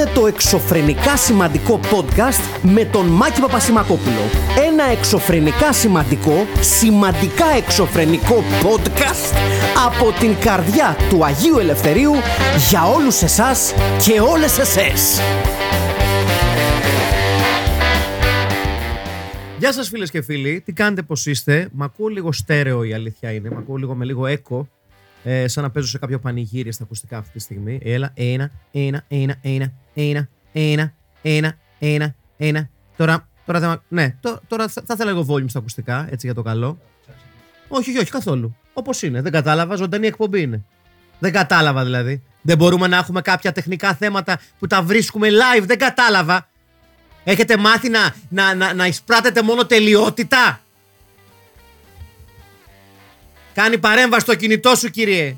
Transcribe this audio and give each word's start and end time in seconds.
είναι 0.00 0.10
το 0.14 0.26
εξωφρενικά 0.26 1.16
σημαντικό 1.16 1.80
podcast 1.82 2.60
με 2.62 2.84
τον 2.84 3.06
Μάκη 3.06 3.40
Παπασημακόπουλο. 3.40 4.20
Ένα 4.66 4.84
εξωφρενικά 4.84 5.72
σημαντικό, 5.72 6.46
σημαντικά 6.60 7.46
εξωφρενικό 7.56 8.44
podcast 8.62 9.36
από 9.86 10.12
την 10.20 10.36
καρδιά 10.40 10.96
του 11.08 11.24
Αγίου 11.24 11.58
Ελευθερίου 11.58 12.12
για 12.70 12.84
όλους 12.86 13.22
εσάς 13.22 13.74
και 14.06 14.20
όλες 14.20 14.58
εσές. 14.58 15.20
Γεια 19.58 19.72
σας 19.72 19.88
φίλες 19.88 20.10
και 20.10 20.22
φίλοι, 20.22 20.60
τι 20.60 20.72
κάνετε 20.72 21.02
πως 21.02 21.26
είστε, 21.26 21.68
μ' 21.72 21.82
ακούω 21.82 22.08
λίγο 22.08 22.32
στέρεο 22.32 22.84
η 22.84 22.92
αλήθεια 22.92 23.32
είναι, 23.32 23.50
μ' 23.50 23.56
ακούω 23.58 23.76
λίγο 23.76 23.94
με 23.94 24.04
λίγο 24.04 24.26
έκο, 24.26 24.68
ε, 25.24 25.48
σαν 25.48 25.62
να 25.62 25.70
παίζω 25.70 25.86
σε 25.86 25.98
κάποιο 25.98 26.18
πανηγύρι 26.18 26.72
στα 26.72 26.84
ακουστικά 26.84 27.18
αυτή 27.18 27.32
τη 27.32 27.38
στιγμή. 27.38 27.78
Έλα, 27.82 28.12
ένα, 28.14 28.50
ένα, 28.72 29.04
ένα, 29.08 29.36
ένα, 29.42 29.72
ένα, 29.94 30.28
ένα, 30.52 30.94
ένα, 31.22 31.56
ένα, 31.78 32.14
ένα. 32.36 32.68
Τώρα, 32.96 33.28
τώρα, 33.46 33.60
θα, 33.60 33.82
ναι, 33.88 34.16
τώρα, 34.20 34.40
τώρα 34.48 34.68
θα, 34.68 34.82
θα 34.86 34.94
ήθελα 34.94 35.12
λίγο 35.12 35.26
volume 35.28 35.48
στα 35.48 35.58
ακουστικά, 35.58 36.06
έτσι 36.10 36.26
για 36.26 36.34
το 36.34 36.42
καλό. 36.42 36.78
Όχι, 37.68 37.90
όχι, 37.90 37.98
όχι, 37.98 38.10
καθόλου. 38.10 38.56
Όπως 38.72 39.02
είναι. 39.02 39.22
Δεν 39.22 39.32
κατάλαβα, 39.32 39.76
ζωντανή 39.76 40.06
εκπομπή 40.06 40.40
είναι. 40.40 40.64
Δεν 41.18 41.32
κατάλαβα 41.32 41.84
δηλαδή. 41.84 42.22
Δεν 42.42 42.56
μπορούμε 42.56 42.86
να 42.86 42.96
έχουμε 42.96 43.20
κάποια 43.20 43.52
τεχνικά 43.52 43.94
θέματα 43.94 44.40
που 44.58 44.66
τα 44.66 44.82
βρίσκουμε 44.82 45.28
live. 45.28 45.62
Δεν 45.62 45.78
κατάλαβα. 45.78 46.48
Έχετε 47.24 47.56
μάθει 47.56 47.88
να, 47.88 48.14
να, 48.28 48.54
να, 48.54 48.74
να 48.74 48.86
εισπράτετε 48.86 49.42
μόνο 49.42 49.66
τελειότητα; 49.66 50.60
Κάνει 53.54 53.78
παρέμβαση 53.78 54.20
στο 54.20 54.34
κινητό 54.34 54.74
σου 54.74 54.90
κύριε. 54.90 55.36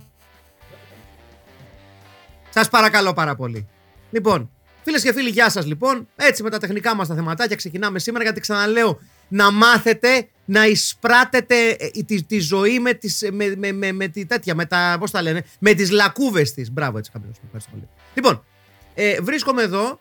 Σας 2.50 2.68
παρακαλώ 2.68 3.12
πάρα 3.12 3.36
πολύ. 3.36 3.68
Λοιπόν, 4.12 4.50
φίλες 4.82 5.02
και 5.02 5.12
φίλοι, 5.12 5.30
γεια 5.30 5.50
σας 5.50 5.66
λοιπόν. 5.66 6.08
Έτσι 6.16 6.42
με 6.42 6.50
τα 6.50 6.58
τεχνικά 6.58 6.94
μας 6.94 7.08
τα 7.08 7.14
θεματάκια 7.14 7.56
ξεκινάμε 7.56 7.98
σήμερα 7.98 8.24
γιατί 8.24 8.40
ξαναλέω 8.40 8.98
να 9.28 9.50
μάθετε 9.50 10.28
να 10.44 10.66
εισπράτετε 10.66 11.68
ε, 11.68 12.02
τη, 12.06 12.22
τη 12.24 12.38
ζωή 12.38 12.78
με, 12.78 12.92
τις, 12.92 13.28
με, 13.32 13.54
με, 13.56 13.72
με, 13.72 13.92
με 13.92 14.08
τη 14.08 14.26
τέτοια, 14.26 14.54
με 14.54 14.64
τα, 14.64 14.96
πώς 15.00 15.10
τα 15.10 15.22
λένε, 15.22 15.44
με 15.58 15.74
τις 15.74 15.90
λακκούβες 15.90 16.52
της. 16.52 16.72
Μπράβο 16.72 16.98
έτσι 16.98 17.10
χαμηλός, 17.10 17.36
ευχαριστώ 17.44 17.70
πολύ. 17.70 17.88
Λοιπόν, 18.14 18.44
ε, 18.94 19.20
βρίσκομαι 19.20 19.62
εδώ 19.62 20.00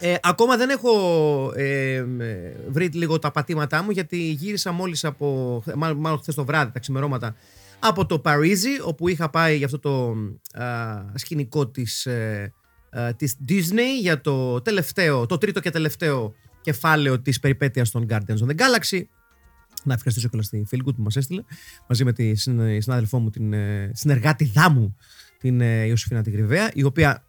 ε, 0.00 0.14
ακόμα 0.22 0.56
δεν 0.56 0.70
έχω 0.70 0.92
ε, 1.56 2.04
βρει 2.68 2.86
λίγο 2.86 3.18
τα 3.18 3.30
πατήματά 3.30 3.82
μου 3.82 3.90
γιατί 3.90 4.16
γύρισα 4.16 4.72
μόλις 4.72 5.04
από, 5.04 5.62
μάλλον, 5.74 5.96
μάλλον 5.96 6.18
χθες 6.18 6.34
το 6.34 6.44
βράδυ, 6.44 6.72
τα 6.72 6.78
ξημερώματα, 6.78 7.34
από 7.78 8.06
το 8.06 8.18
Παρίζι 8.18 8.80
όπου 8.82 9.08
είχα 9.08 9.30
πάει 9.30 9.56
για 9.56 9.66
αυτό 9.66 9.78
το 9.78 10.16
α, 10.62 11.02
σκηνικό 11.14 11.66
της, 11.66 12.08
ε, 12.90 13.00
α, 13.00 13.14
της 13.14 13.36
Disney 13.48 14.00
για 14.00 14.20
το 14.20 14.60
τελευταίο, 14.60 15.26
το 15.26 15.38
τρίτο 15.38 15.60
και 15.60 15.70
τελευταίο 15.70 16.34
κεφάλαιο 16.60 17.20
της 17.20 17.40
περιπέτειας 17.40 17.90
των 17.90 18.06
Guardians 18.08 18.38
of 18.38 18.48
the 18.48 18.54
Galaxy. 18.54 19.02
Να 19.84 19.94
ευχαριστήσω 19.94 20.28
και 20.28 20.42
στη 20.42 20.66
Good 20.70 20.94
που 20.94 21.02
μας 21.02 21.16
έστειλε 21.16 21.42
μαζί 21.88 22.04
με 22.04 22.12
τη 22.12 22.34
συνάδελφό 22.34 23.18
μου, 23.18 23.30
την 23.30 23.52
ε, 23.52 23.90
συνεργάτη 23.94 24.52
μου, 24.70 24.96
την 25.38 25.60
ε, 25.60 25.84
Ιωσήφινα 25.84 26.22
Τιγριβαία, 26.22 26.70
η 26.74 26.82
οποία 26.82 27.24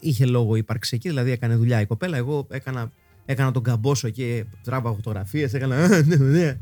είχε 0.00 0.26
λόγο 0.26 0.56
ύπαρξη 0.56 0.96
εκεί, 0.96 1.08
δηλαδή 1.08 1.30
έκανε 1.30 1.54
δουλειά 1.54 1.80
η 1.80 1.86
κοπέλα. 1.86 2.16
Εγώ 2.16 2.46
έκανα, 2.50 2.92
έκανα 3.24 3.50
τον 3.50 3.62
καμπόσο 3.62 4.08
και 4.08 4.44
τράβα 4.64 4.94
φωτογραφίες, 4.94 5.54
έκανα. 5.54 5.88
Ναι, 5.88 6.00
ναι, 6.00 6.16
ναι. 6.16 6.58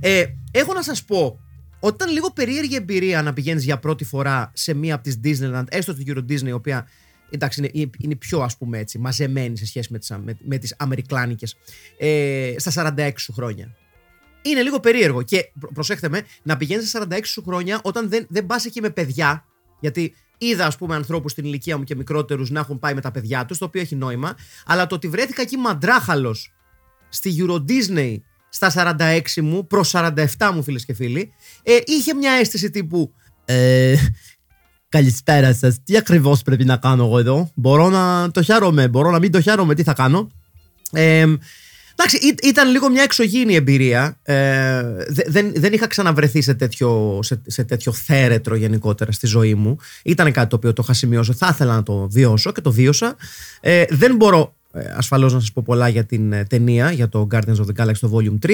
ε, 0.00 0.24
έχω 0.50 0.72
να 0.72 0.82
σας 0.82 1.04
πω, 1.04 1.38
όταν 1.80 2.12
λίγο 2.12 2.32
περίεργη 2.32 2.76
εμπειρία 2.76 3.22
να 3.22 3.32
πηγαίνεις 3.32 3.64
για 3.64 3.78
πρώτη 3.78 4.04
φορά 4.04 4.50
σε 4.54 4.74
μία 4.74 4.94
από 4.94 5.02
τις 5.02 5.20
Disneyland, 5.24 5.64
έστω 5.68 5.92
στην 5.92 6.14
Euro 6.14 6.32
Disney, 6.32 6.46
η 6.46 6.52
οποία 6.52 6.86
εντάξει, 7.34 7.70
είναι, 7.72 7.90
είναι 7.98 8.14
πιο 8.14 8.40
ας 8.40 8.56
πούμε 8.56 8.78
έτσι, 8.78 8.98
μαζεμένη 8.98 9.56
σε 9.56 9.66
σχέση 9.66 9.92
με 9.92 9.98
τις, 9.98 10.10
με, 10.10 10.36
με 10.44 10.58
τις 10.58 10.74
Αμερικάνικες 10.78 11.56
ε, 11.98 12.54
στα 12.56 12.94
46 12.96 13.12
σου 13.16 13.32
χρόνια. 13.32 13.76
Είναι 14.42 14.62
λίγο 14.62 14.80
περίεργο 14.80 15.22
και 15.22 15.50
προσέχτε 15.74 16.08
με 16.08 16.22
να 16.42 16.56
πηγαίνεις 16.56 16.88
στα 16.88 17.06
46 17.10 17.20
σου 17.24 17.42
χρόνια 17.42 17.80
όταν 17.82 18.08
δεν, 18.08 18.26
δεν 18.28 18.46
πας 18.46 18.64
εκεί 18.64 18.80
με 18.80 18.90
παιδιά 18.90 19.44
γιατί 19.80 20.14
Είδα, 20.38 20.66
ας 20.66 20.76
πούμε, 20.76 20.94
ανθρώπους 20.94 21.32
στην 21.32 21.44
ηλικία 21.44 21.78
μου 21.78 21.84
και 21.84 21.96
μικρότερους 21.96 22.50
να 22.50 22.60
έχουν 22.60 22.78
πάει 22.78 22.94
με 22.94 23.00
τα 23.00 23.10
παιδιά 23.10 23.44
τους, 23.44 23.58
το 23.58 23.64
οποίο 23.64 23.80
έχει 23.80 23.96
νόημα. 23.96 24.36
Αλλά 24.66 24.86
το 24.86 24.94
ότι 24.94 25.08
βρέθηκα 25.08 25.42
εκεί 25.42 25.56
μαντράχαλος 25.56 26.52
στη 27.08 27.36
Euro 27.38 27.64
Disney 27.68 28.16
στα 28.48 28.96
46 29.34 29.40
μου, 29.42 29.66
προς 29.66 29.92
47 29.94 30.24
μου, 30.54 30.62
φίλες 30.62 30.84
και 30.84 30.94
φίλοι, 30.94 31.32
ε, 31.62 31.78
είχε 31.84 32.14
μια 32.14 32.32
αίσθηση 32.32 32.70
τύπου. 32.70 33.14
Ε, 33.44 33.94
καλησπέρα 34.94 35.54
σας. 35.54 35.76
Τι 35.84 35.96
ακριβώς 35.96 36.42
πρέπει 36.42 36.64
να 36.64 36.76
κάνω 36.76 37.04
εγώ 37.04 37.18
εδώ; 37.18 37.50
Μπορώ 37.54 37.88
να 37.88 38.30
το 38.30 38.42
χαίρομαι, 38.42 38.88
μπορώ 38.88 39.10
να 39.10 39.18
μην 39.18 39.32
το 39.32 39.40
χαίρομαι, 39.40 39.74
τι 39.74 39.82
θα 39.82 39.92
κάνω; 39.92 40.30
Ε, 40.92 41.26
Εντάξει, 41.96 42.34
ήταν 42.42 42.70
λίγο 42.70 42.90
μια 42.90 43.02
εξωγήινη 43.02 43.54
εμπειρία. 43.54 44.16
Ε, 44.22 44.82
δεν, 45.26 45.52
δεν 45.56 45.72
είχα 45.72 45.86
ξαναβρεθεί 45.86 46.40
σε 46.40 46.54
τέτοιο, 46.54 47.18
σε, 47.22 47.40
σε 47.46 47.64
τέτοιο 47.64 47.92
θέρετρο 47.92 48.54
γενικότερα 48.54 49.12
στη 49.12 49.26
ζωή 49.26 49.54
μου. 49.54 49.76
Ήταν 50.04 50.32
κάτι 50.32 50.48
το 50.48 50.56
οποίο 50.56 50.72
το 50.72 50.82
είχα 50.84 50.92
σημειώσει. 50.92 51.32
Θα 51.32 51.48
ήθελα 51.50 51.74
να 51.74 51.82
το 51.82 52.08
βιώσω 52.10 52.52
και 52.52 52.60
το 52.60 52.72
βίωσα. 52.72 53.16
Ε, 53.60 53.84
δεν 53.88 54.16
μπορώ 54.16 54.54
ε, 54.72 54.92
ασφαλώς 54.96 55.32
να 55.32 55.40
σας 55.40 55.52
πω 55.52 55.62
πολλά 55.64 55.88
για 55.88 56.04
την 56.04 56.32
ε, 56.32 56.44
ταινία, 56.44 56.92
για 56.92 57.08
το 57.08 57.26
Guardians 57.30 57.56
of 57.56 57.66
the 57.66 57.84
Galaxy 57.84 57.98
το 58.00 58.10
Volume 58.14 58.46
3. 58.46 58.50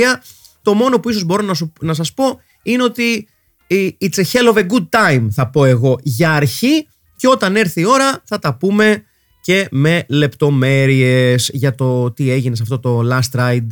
Το 0.63 0.75
μόνο 0.75 1.01
που 1.01 1.11
ίσως 1.11 1.25
μπορώ 1.25 1.43
να, 1.43 1.55
σου, 1.55 1.73
να 1.81 1.95
σας 1.95 2.13
πω 2.13 2.41
είναι 2.63 2.83
ότι 2.83 3.29
it's 3.71 4.19
a 4.19 4.25
hell 4.33 4.55
of 4.55 4.57
a 4.57 4.67
good 4.67 4.89
time 4.89 5.29
θα 5.31 5.51
πω 5.51 5.65
εγώ 5.65 5.99
για 6.03 6.33
αρχή 6.33 6.87
και 7.17 7.29
όταν 7.29 7.57
έρθει 7.57 7.81
η 7.81 7.87
ώρα 7.87 8.23
θα 8.25 8.39
τα 8.39 8.55
πούμε 8.57 9.03
και 9.41 9.69
με 9.71 10.05
λεπτομέρειες 10.09 11.51
για 11.53 11.75
το 11.75 12.11
τι 12.11 12.31
έγινε 12.31 12.57
σε 12.57 12.63
αυτό 12.63 12.79
το 12.79 13.01
last 13.13 13.41
ride 13.41 13.67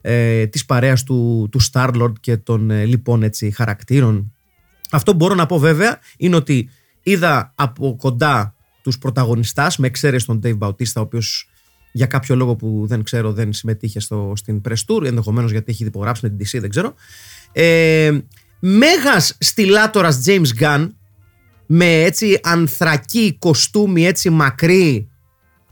ε, 0.00 0.46
της 0.46 0.64
παρέας 0.64 1.02
του, 1.02 1.48
του 1.50 1.60
Star-Lord 1.72 2.12
και 2.20 2.36
των 2.36 2.70
ε, 2.70 2.84
λοιπόν 2.84 3.22
έτσι 3.22 3.50
χαρακτήρων. 3.50 4.32
Αυτό 4.90 5.10
που 5.10 5.16
μπορώ 5.16 5.34
να 5.34 5.46
πω 5.46 5.58
βέβαια 5.58 5.98
είναι 6.16 6.36
ότι 6.36 6.70
είδα 7.02 7.52
από 7.54 7.96
κοντά 7.98 8.54
τους 8.82 8.98
πρωταγωνιστάς 8.98 9.76
με 9.76 9.86
εξαίρεση 9.86 10.26
τον 10.26 10.40
Dave 10.44 10.58
Bautista 10.58 10.96
ο 10.96 11.00
οποίος 11.00 11.48
για 11.92 12.06
κάποιο 12.06 12.36
λόγο 12.36 12.56
που 12.56 12.84
δεν 12.86 13.02
ξέρω 13.02 13.32
δεν 13.32 13.52
συμμετείχε 13.52 14.00
στο, 14.00 14.32
στην 14.36 14.60
Press 14.68 14.84
Tour 14.86 15.04
ενδεχομένως 15.04 15.50
γιατί 15.50 15.72
έχει 15.72 15.84
υπογράψει 15.84 16.26
με 16.28 16.36
την 16.36 16.46
DC 16.46 16.60
δεν 16.60 16.70
ξέρω 16.70 16.94
ε, 17.52 18.18
Μέγας 18.66 19.36
στυλάτορας 19.38 20.22
James 20.26 20.60
Gunn 20.60 20.90
με 21.66 22.02
έτσι 22.02 22.38
ανθρακή 22.42 23.36
κοστούμι 23.38 24.06
έτσι 24.06 24.30
μακρύ 24.30 25.08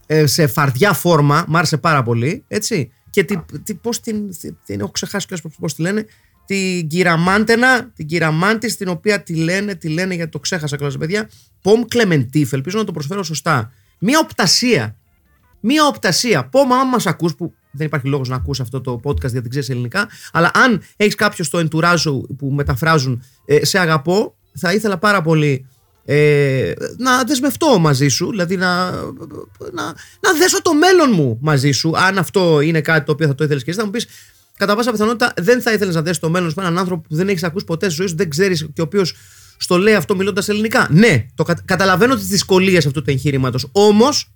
ε, 0.06 0.26
σε 0.26 0.46
φαρδιά 0.46 0.92
φόρμα, 0.92 1.44
μ' 1.48 1.56
άρεσε 1.56 1.76
πάρα 1.76 2.02
πολύ, 2.02 2.44
έτσι. 2.48 2.92
Και 3.10 3.24
τι, 3.24 3.36
τι, 3.62 3.74
πώς 3.74 4.00
την, 4.00 4.28
την, 4.64 4.80
έχω 4.80 4.90
ξεχάσει 4.90 5.26
και 5.26 5.36
πώς 5.58 5.74
τη 5.74 5.82
λένε, 5.82 6.06
την 6.46 6.88
κυραμάντενα, 6.88 7.84
την 7.84 8.06
κυραμάντη, 8.06 8.74
την 8.74 8.88
οποία 8.88 9.22
τη 9.22 9.34
λένε, 9.34 9.74
τη 9.74 9.88
λένε 9.88 10.14
γιατί 10.14 10.30
το 10.30 10.38
ξέχασα 10.38 10.76
κιόλας 10.76 10.96
παιδιά, 10.96 11.30
Πομ 11.60 11.82
Κλεμεντίφ, 11.88 12.52
ελπίζω 12.52 12.78
να 12.78 12.84
το 12.84 12.92
προσφέρω 12.92 13.22
σωστά. 13.22 13.72
Μία 13.98 14.18
οπτασία, 14.18 14.96
μία 15.60 15.86
οπτασία. 15.86 16.48
Πομ, 16.48 16.72
άμα 16.72 16.84
μας 16.84 17.06
ακούς, 17.06 17.34
που 17.34 17.54
δεν 17.72 17.86
υπάρχει 17.86 18.08
λόγος 18.08 18.28
να 18.28 18.36
ακούς 18.36 18.60
αυτό 18.60 18.80
το 18.80 19.00
podcast 19.04 19.20
γιατί 19.20 19.40
δεν 19.40 19.50
ξέρεις 19.50 19.68
ελληνικά, 19.68 20.08
αλλά 20.32 20.50
αν 20.54 20.82
έχεις 20.96 21.14
κάποιο 21.14 21.44
στο 21.44 21.58
εντουράζο 21.58 22.20
που 22.38 22.46
μεταφράζουν 22.46 23.22
ε, 23.44 23.64
σε 23.64 23.78
αγαπώ, 23.78 24.36
θα 24.54 24.72
ήθελα 24.72 24.98
πάρα 24.98 25.22
πολύ 25.22 25.66
ε, 26.04 26.72
να 26.96 27.24
δεσμευτώ 27.24 27.78
μαζί 27.78 28.08
σου, 28.08 28.30
δηλαδή 28.30 28.56
να, 28.56 28.90
να, 29.72 29.84
να 30.20 30.32
δέσω 30.38 30.62
το 30.62 30.74
μέλλον 30.74 31.10
μου 31.14 31.38
μαζί 31.40 31.70
σου. 31.70 31.92
Αν 31.96 32.18
αυτό 32.18 32.60
είναι 32.60 32.80
κάτι 32.80 33.06
το 33.06 33.12
οποίο 33.12 33.26
θα 33.26 33.34
το 33.34 33.44
ήθελες 33.44 33.64
και 33.64 33.70
εσύ, 33.70 33.78
θα 33.78 33.84
μου 33.84 33.90
πεις 33.90 34.06
κατά 34.56 34.76
πάσα 34.76 34.90
πιθανότητα 34.90 35.32
δεν 35.36 35.62
θα 35.62 35.72
ήθελες 35.72 35.94
να 35.94 36.02
δέσεις 36.02 36.18
το 36.18 36.30
μέλλον 36.30 36.50
σου 36.50 36.54
με 36.56 36.62
έναν 36.62 36.78
άνθρωπο 36.78 37.02
που 37.08 37.14
δεν 37.14 37.28
έχεις 37.28 37.42
ακούσει 37.42 37.64
ποτέ 37.64 37.86
στη 37.86 37.94
ζωή 37.94 38.06
σου, 38.06 38.16
δεν 38.16 38.30
ξέρεις 38.30 38.68
και 38.72 38.80
ο 38.80 38.84
οποίος 38.84 39.14
στο 39.56 39.78
λέει 39.78 39.94
αυτό 39.94 40.16
μιλώντας 40.16 40.48
ελληνικά. 40.48 40.88
Ναι, 40.90 41.26
το 41.34 41.44
καταλαβαίνω 41.64 42.14
τις 42.14 42.26
δυσκολίες 42.26 42.86
αυτού 42.86 43.02
του 43.02 43.10
εγχείρηματος. 43.10 43.68
Όμως, 43.72 44.32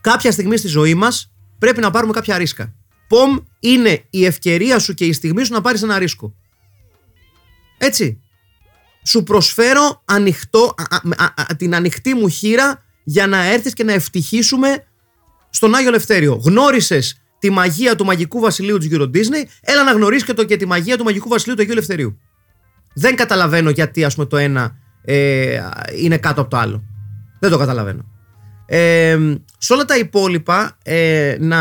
κάποια 0.00 0.32
στιγμή 0.32 0.56
στη 0.56 0.68
ζωή 0.68 0.94
μας 0.94 1.32
πρέπει 1.58 1.80
να 1.80 1.90
πάρουμε 1.90 2.12
κάποια 2.12 2.38
ρίσκα. 2.38 2.74
Πομ 3.08 3.38
είναι 3.60 4.04
η 4.10 4.24
ευκαιρία 4.24 4.78
σου 4.78 4.94
και 4.94 5.04
η 5.04 5.12
στιγμή 5.12 5.44
σου 5.44 5.52
να 5.52 5.60
πάρεις 5.60 5.82
ένα 5.82 5.98
ρίσκο. 5.98 6.34
Έτσι 7.78 8.20
σου 9.04 9.22
προσφέρω 9.22 10.02
ανοιχτό, 10.04 10.74
την 11.56 11.74
ανοιχτή 11.74 12.14
μου 12.14 12.28
χείρα 12.28 12.82
για 13.04 13.26
να 13.26 13.44
έρθεις 13.44 13.72
και 13.72 13.84
να 13.84 13.92
ευτυχίσουμε 13.92 14.84
στον 15.50 15.74
Άγιο 15.74 15.90
Λευτέριο. 15.90 16.34
Γνώρισες 16.34 17.20
τη 17.38 17.50
μαγεία 17.50 17.96
του 17.96 18.04
μαγικού 18.04 18.40
βασιλείου 18.40 18.78
της 18.78 18.88
Euro 18.92 19.04
Disney, 19.04 19.44
έλα 19.60 19.84
να 19.84 19.92
γνωρίσεις 19.92 20.24
και, 20.24 20.32
το, 20.32 20.44
και 20.44 20.56
τη 20.56 20.66
μαγεία 20.66 20.96
του 20.96 21.04
μαγικού 21.04 21.28
βασιλείου 21.28 21.54
του 21.54 21.62
Αγίου 21.62 21.74
Λευτερίου. 21.74 22.18
Δεν 22.94 23.16
καταλαβαίνω 23.16 23.70
γιατί 23.70 24.04
ας 24.04 24.14
πούμε 24.14 24.26
το 24.26 24.36
ένα 24.36 24.76
ε, 25.04 25.60
είναι 25.98 26.18
κάτω 26.18 26.40
από 26.40 26.50
το 26.50 26.56
άλλο. 26.56 26.84
Δεν 27.40 27.50
το 27.50 27.58
καταλαβαίνω. 27.58 28.15
Ε, 28.66 29.36
σε 29.58 29.72
όλα 29.72 29.84
τα 29.84 29.98
υπόλοιπα 29.98 30.78
ε, 30.82 31.36
να, 31.40 31.56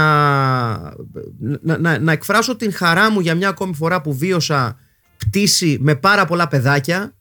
να, 1.62 1.78
να, 1.78 2.00
να 2.00 2.12
εκφράσω 2.12 2.56
την 2.56 2.74
χαρά 2.74 3.12
μου 3.12 3.20
για 3.20 3.36
μια 3.36 3.50
ακόμη 3.50 3.76
φορά 3.76 4.02
που 4.02 4.14
βίωσα 4.14 4.78
πτήση 5.18 5.78
με 5.82 5.96
πάρα 5.96 6.26
πολλά 6.26 6.48
παιδάκια 6.48 7.16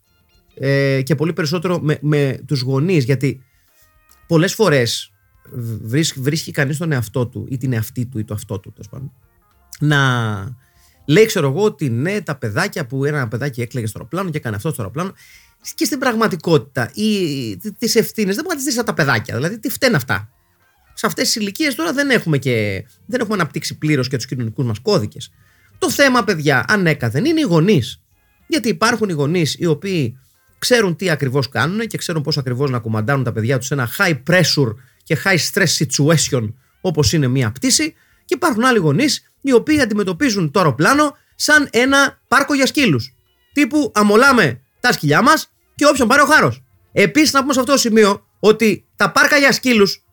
ε, 0.55 1.03
και 1.03 1.15
πολύ 1.15 1.33
περισσότερο 1.33 1.79
με, 1.79 1.99
με 2.01 2.39
τους 2.47 2.61
γονείς 2.61 3.05
γιατί 3.05 3.43
πολλές 4.27 4.55
φορές 4.55 5.13
βρίσκει, 5.83 6.21
βρίσκει 6.21 6.51
κανείς 6.51 6.77
τον 6.77 6.93
εαυτό 6.93 7.27
του 7.27 7.47
ή 7.49 7.57
την 7.57 7.73
εαυτή 7.73 8.07
του 8.07 8.19
ή 8.19 8.25
το 8.25 8.35
αυτό 8.35 8.59
του, 8.59 8.73
τέλος 8.73 8.89
πάντων, 8.89 9.13
να 9.81 9.99
λέει, 11.05 11.27
ξέρω 11.27 11.49
εγώ, 11.49 11.65
ότι 11.65 11.91
ναι, 11.91 12.21
τα 12.21 12.37
παιδάκια 12.37 12.87
που 12.87 13.05
ένα 13.05 13.29
παιδάκι 13.29 13.61
έκλαιγε 13.61 13.87
στο 13.87 13.99
αεροπλάνο 13.99 14.31
και 14.31 14.37
έκανε 14.37 14.57
αυτό 14.57 14.71
στο 14.71 14.83
αεροπλάνο. 14.83 15.13
Και 15.75 15.85
στην 15.85 15.99
πραγματικότητα, 15.99 16.91
τις 17.79 17.95
ευθύνες 17.95 18.35
δεν 18.35 18.45
μπορεί 18.45 18.57
να 18.57 18.65
τις 18.65 18.75
δεις 18.75 18.85
τα 18.85 18.95
παιδάκια. 18.95 19.35
Δηλαδή, 19.35 19.59
τι 19.59 19.69
φταίνουν 19.69 19.97
αυτά. 19.97 20.29
Σε 20.95 21.07
αυτές 21.07 21.25
τις 21.25 21.37
ηλικίες 21.37 21.75
τώρα 21.75 21.93
δεν 21.93 22.11
έχουμε, 22.11 22.39
και, 22.39 22.85
δεν 23.07 23.21
έχουμε 23.21 23.35
αναπτύξει 23.35 23.79
πλήρως 23.79 24.09
και 24.09 24.17
τους 24.17 24.27
κοινωνικούς 24.27 24.65
μας 24.65 24.79
κώδικες. 24.79 25.33
Το 25.79 25.91
θέμα, 25.91 26.25
παιδιά, 26.25 26.65
ανέκαθεν 26.69 27.25
είναι 27.25 27.41
οι 27.41 27.45
γονείς. 27.45 28.03
Γιατί 28.47 28.69
υπάρχουν 28.69 29.09
οι 29.09 29.13
γονείς 29.13 29.57
οι 29.59 29.67
οποίοι 29.67 30.19
ξέρουν 30.59 30.97
τι 30.97 31.11
ακριβώς 31.11 31.49
κάνουν 31.49 31.87
και 31.87 31.97
ξέρουν 31.97 32.23
πώς 32.23 32.39
ακριβώς 32.39 32.71
να 32.71 32.79
κουμαντάνουν 32.79 33.25
τα 33.25 33.33
παιδιά 33.33 33.59
τους 33.59 33.67
σε 33.67 33.75
ένα 33.75 33.89
high 33.99 34.23
pressure 34.31 34.75
και 35.03 35.19
high 35.25 35.39
stress 35.53 35.87
situation 35.87 36.53
όπως 36.81 37.13
είναι 37.13 37.27
μια 37.27 37.51
πτήση. 37.51 37.95
Και 38.25 38.35
υπάρχουν 38.35 38.65
άλλοι 38.65 38.79
γονείς 38.79 39.33
οι 39.41 39.53
οποίοι 39.53 39.81
αντιμετωπίζουν 39.81 40.51
το 40.51 40.59
αεροπλάνο 40.59 41.17
σαν 41.35 41.69
ένα 41.73 42.21
πάρκο 42.29 42.55
για 42.55 42.67
σκύλους. 42.67 43.15
Τύπου 43.53 43.93
αμολάμε 43.95 44.61
τα 44.81 44.93
σκυλιά 44.93 45.23
μας 45.23 45.54
και 45.75 45.87
όποιον 45.87 46.09
πάρει 46.09 46.23
ο 46.23 46.27
χάρος. 46.27 46.63
Επίσης, 46.93 47.33
να 47.33 47.41
πούμε 47.41 47.53
σε 47.53 47.61
αυτό 47.61 47.73
το 47.73 47.79
σημείο 47.79 48.27
ότι 48.41 48.87
τα 48.97 49.13
πάρκα 49.13 49.37
για 49.37 49.53
σκύλους 49.53 50.05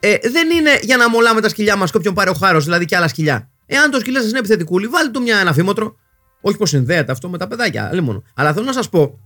ε, 0.00 0.16
δεν 0.32 0.50
είναι 0.50 0.78
για 0.82 0.96
να 0.96 1.04
αμολάμε 1.04 1.40
τα 1.40 1.48
σκυλιά 1.48 1.76
μας 1.76 1.90
και 1.90 1.96
όποιον 1.96 2.14
πάρει 2.14 2.30
ο 2.30 2.34
χάρος, 2.34 2.64
δηλαδή 2.64 2.84
και 2.84 2.96
άλλα 2.96 3.08
σκυλιά. 3.08 3.50
Εάν 3.66 3.90
το 3.90 3.98
σκυλιά 3.98 4.20
σας 4.20 4.30
είναι 4.30 4.38
επιθετικούλη, 4.38 4.86
βάλτε 4.86 5.10
του 5.10 5.22
μια 5.22 5.38
ένα 5.38 5.52
φήμοτρο. 5.52 5.96
Όχι 6.40 6.56
πως 6.56 6.68
συνδέεται 6.68 7.12
αυτό 7.12 7.28
με 7.28 7.38
τα 7.38 7.48
παιδάκια, 7.48 7.90
μόνο. 8.02 8.22
Αλλά 8.34 8.52
θέλω 8.52 8.64
να 8.64 8.72
σας 8.72 8.88
πω 8.88 9.18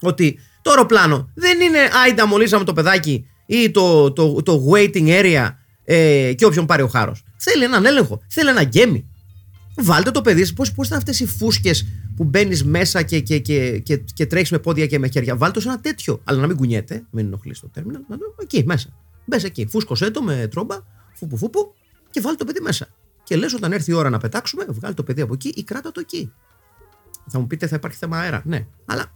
ότι 0.00 0.38
το 0.62 0.70
αεροπλάνο 0.70 1.30
δεν 1.34 1.60
είναι 1.60 1.78
άιντα 2.04 2.26
μολύσαμε 2.26 2.64
το 2.64 2.72
παιδάκι 2.72 3.26
ή 3.46 3.70
το, 3.70 4.12
το, 4.12 4.42
το 4.42 4.70
waiting 4.72 5.08
area 5.08 5.48
ε, 5.84 6.32
και 6.32 6.44
όποιον 6.44 6.66
πάρει 6.66 6.82
ο 6.82 6.88
χάρος. 6.88 7.24
Θέλει 7.36 7.64
έναν 7.64 7.86
έλεγχο, 7.86 8.20
θέλει 8.28 8.48
ένα 8.48 8.62
γκέμι. 8.62 9.08
Βάλτε 9.76 10.10
το 10.10 10.20
παιδί, 10.20 10.52
πώς 10.52 10.72
πώς 10.72 10.86
είναι 10.86 10.96
αυτές 10.96 11.20
οι 11.20 11.26
φούσκες 11.26 11.86
που 12.16 12.24
μπαίνεις 12.24 12.64
μέσα 12.64 13.02
και, 13.02 13.20
και, 13.20 13.38
και, 13.38 13.78
και, 13.78 13.96
και 13.96 14.26
τρέχεις 14.26 14.50
με 14.50 14.58
πόδια 14.58 14.86
και 14.86 14.98
με 14.98 15.08
χέρια. 15.08 15.36
Βάλτε 15.36 15.54
το 15.54 15.60
σε 15.60 15.68
ένα 15.68 15.80
τέτοιο. 15.80 16.20
Αλλά 16.24 16.40
να 16.40 16.46
μην 16.46 16.56
κουνιέται, 16.56 17.04
μην 17.10 17.26
ενοχλείς 17.26 17.60
το 17.60 17.68
τέρμινο. 17.68 18.00
Να 18.08 18.18
το 18.18 18.34
εκεί 18.42 18.62
μέσα. 18.66 18.88
Μπες 19.24 19.44
εκεί, 19.44 19.66
φούσκωσέ 19.66 20.10
το 20.10 20.22
με 20.22 20.48
τρόμπα, 20.50 20.76
φούπου 21.14 21.36
φούπου 21.36 21.74
και 22.10 22.20
βάλτε 22.20 22.38
το 22.38 22.44
παιδί 22.44 22.60
μέσα. 22.60 22.88
Και 23.22 23.36
λες, 23.36 23.54
όταν 23.54 23.72
έρθει 23.72 23.90
η 23.90 23.94
ώρα 23.94 24.10
να 24.10 24.18
πετάξουμε, 24.18 24.64
βγάλει 24.68 24.94
το 24.94 25.02
παιδί 25.02 25.20
από 25.20 25.34
εκεί 25.34 25.52
ή 25.56 25.62
κράτα 25.62 25.92
το 25.92 26.00
εκεί. 26.00 26.32
Θα 27.28 27.38
μου 27.38 27.46
πείτε, 27.46 27.66
θα 27.66 27.76
υπάρχει 27.76 27.98
θέμα 27.98 28.18
αέρα. 28.18 28.42
Ναι, 28.44 28.66
αλλά 28.84 29.12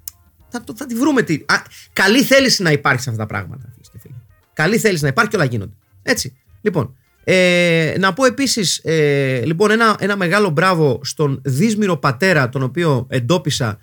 θα, 0.48 0.64
θα 0.74 0.86
τη 0.86 0.94
βρούμε. 0.94 1.22
Τι... 1.22 1.34
Α, 1.34 1.54
καλή 1.92 2.22
θέληση 2.22 2.62
να 2.62 2.72
υπάρχει 2.72 3.02
σε 3.02 3.10
αυτά 3.10 3.22
τα 3.22 3.28
πράγματα, 3.28 3.74
φίλε 3.98 4.14
Καλή 4.52 4.78
θέληση 4.78 5.02
να 5.02 5.08
υπάρχει 5.08 5.30
και 5.30 5.36
όλα 5.36 5.44
γίνονται. 5.44 5.72
Έτσι. 6.02 6.36
Λοιπόν, 6.60 6.96
ε, 7.30 7.94
να 7.98 8.12
πω 8.12 8.24
επίσης 8.24 8.80
ε, 8.84 9.42
λοιπόν, 9.44 9.70
ένα, 9.70 9.96
ένα 9.98 10.16
μεγάλο 10.16 10.50
μπράβο 10.50 11.00
στον 11.02 11.40
δύσμηρο 11.44 11.96
πατέρα, 11.96 12.48
τον 12.48 12.62
οποίο 12.62 13.06
εντόπισα 13.08 13.78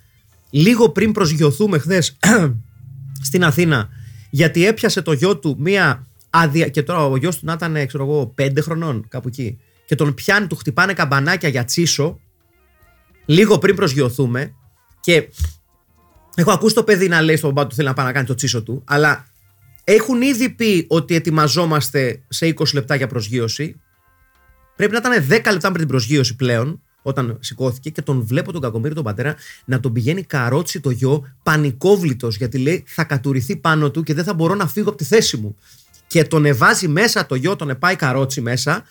λίγο 0.50 0.89
πριν 0.89 1.12
προσγειωθούμε 1.12 1.77
χθες 1.77 2.18
στην 3.27 3.44
Αθήνα, 3.44 3.89
γιατί 4.30 4.65
έπιασε 4.65 5.01
το 5.01 5.12
γιο 5.12 5.38
του 5.38 5.56
μία 5.59 6.07
άδεια. 6.30 6.68
Και 6.68 6.83
τώρα 6.83 7.06
ο 7.06 7.18
γιος 7.18 7.39
του 7.39 7.45
να 7.45 7.53
ήταν, 7.53 7.88
ξέρω 7.88 8.03
εγώ, 8.03 8.31
πέντε 8.36 8.62
χρονών, 8.62 9.06
κάπου 9.09 9.27
εκεί. 9.27 9.59
Και 9.86 9.95
τον 9.95 10.13
πιάνει, 10.13 10.47
του 10.47 10.56
χτυπάνε 10.56 10.94
καμπανάκια 10.94 11.50
για 11.50 11.65
τσίσο, 11.65 12.19
λίγο 13.25 13.57
πριν 13.57 13.75
προσγειωθούμε. 13.75 14.53
Και 15.00 15.30
έχω 16.36 16.51
ακούσει 16.51 16.75
το 16.75 16.83
παιδί 16.83 17.07
να 17.07 17.21
λέει 17.21 17.36
στον 17.36 17.51
μπαμπά 17.51 17.68
του 17.68 17.75
θέλει 17.75 17.88
να 17.88 17.94
πάει 17.94 18.06
να 18.06 18.12
κάνει 18.12 18.25
το 18.25 18.36
τσίσο 18.36 18.63
του, 18.63 18.81
αλλά 18.86 19.25
έχουν 19.88 20.22
ήδη 20.22 20.50
πει 20.50 20.86
ότι 20.90 21.16
ετοιμαζόμαστε 21.16 22.22
σε 22.28 22.54
20 22.58 22.74
λεπτά 22.74 22.96
για 22.96 23.08
προσγείωση. 23.08 23.80
Πρέπει 24.76 24.92
να 24.92 24.98
ήταν 24.98 25.26
10 25.30 25.30
λεπτά 25.30 25.60
πριν 25.60 25.74
την 25.74 25.88
προσγείωση 25.88 26.36
πλέον, 26.36 26.82
όταν 27.02 27.38
σηκώθηκε 27.42 27.90
και 27.90 28.02
τον 28.02 28.26
βλέπω 28.26 28.52
τον 28.52 28.62
κακομίρι 28.62 28.94
τον 28.94 29.04
πατέρα 29.04 29.36
να 29.66 29.80
τον 29.80 29.94
πηγαίνει 29.94 30.24
καρότσι 30.24 30.80
το 30.80 30.90
γιο, 30.90 31.34
πανικόβλητος, 31.44 32.38
γιατί 32.38 32.58
λέει 32.58 32.84
θα 32.88 33.04
κατουριθεί 33.04 33.56
πάνω 33.56 33.92
του 33.92 34.04
και 34.04 34.14
δεν 34.14 34.24
θα 34.24 34.34
μπορώ 34.34 34.56
να 34.56 34.68
φύγω 34.68 34.90
από 34.90 34.98
τη 34.98 35.04
θέση 35.04 35.38
μου. 35.38 35.56
Και 36.08 36.24
τον 36.24 36.46
εβάζει 36.46 36.88
μέσα 36.88 37.26
το 37.26 37.36
γιο, 37.36 37.56
τον 37.56 37.70
επάει 37.70 37.96
καρότσι 37.96 38.42
μέσα 38.42 38.84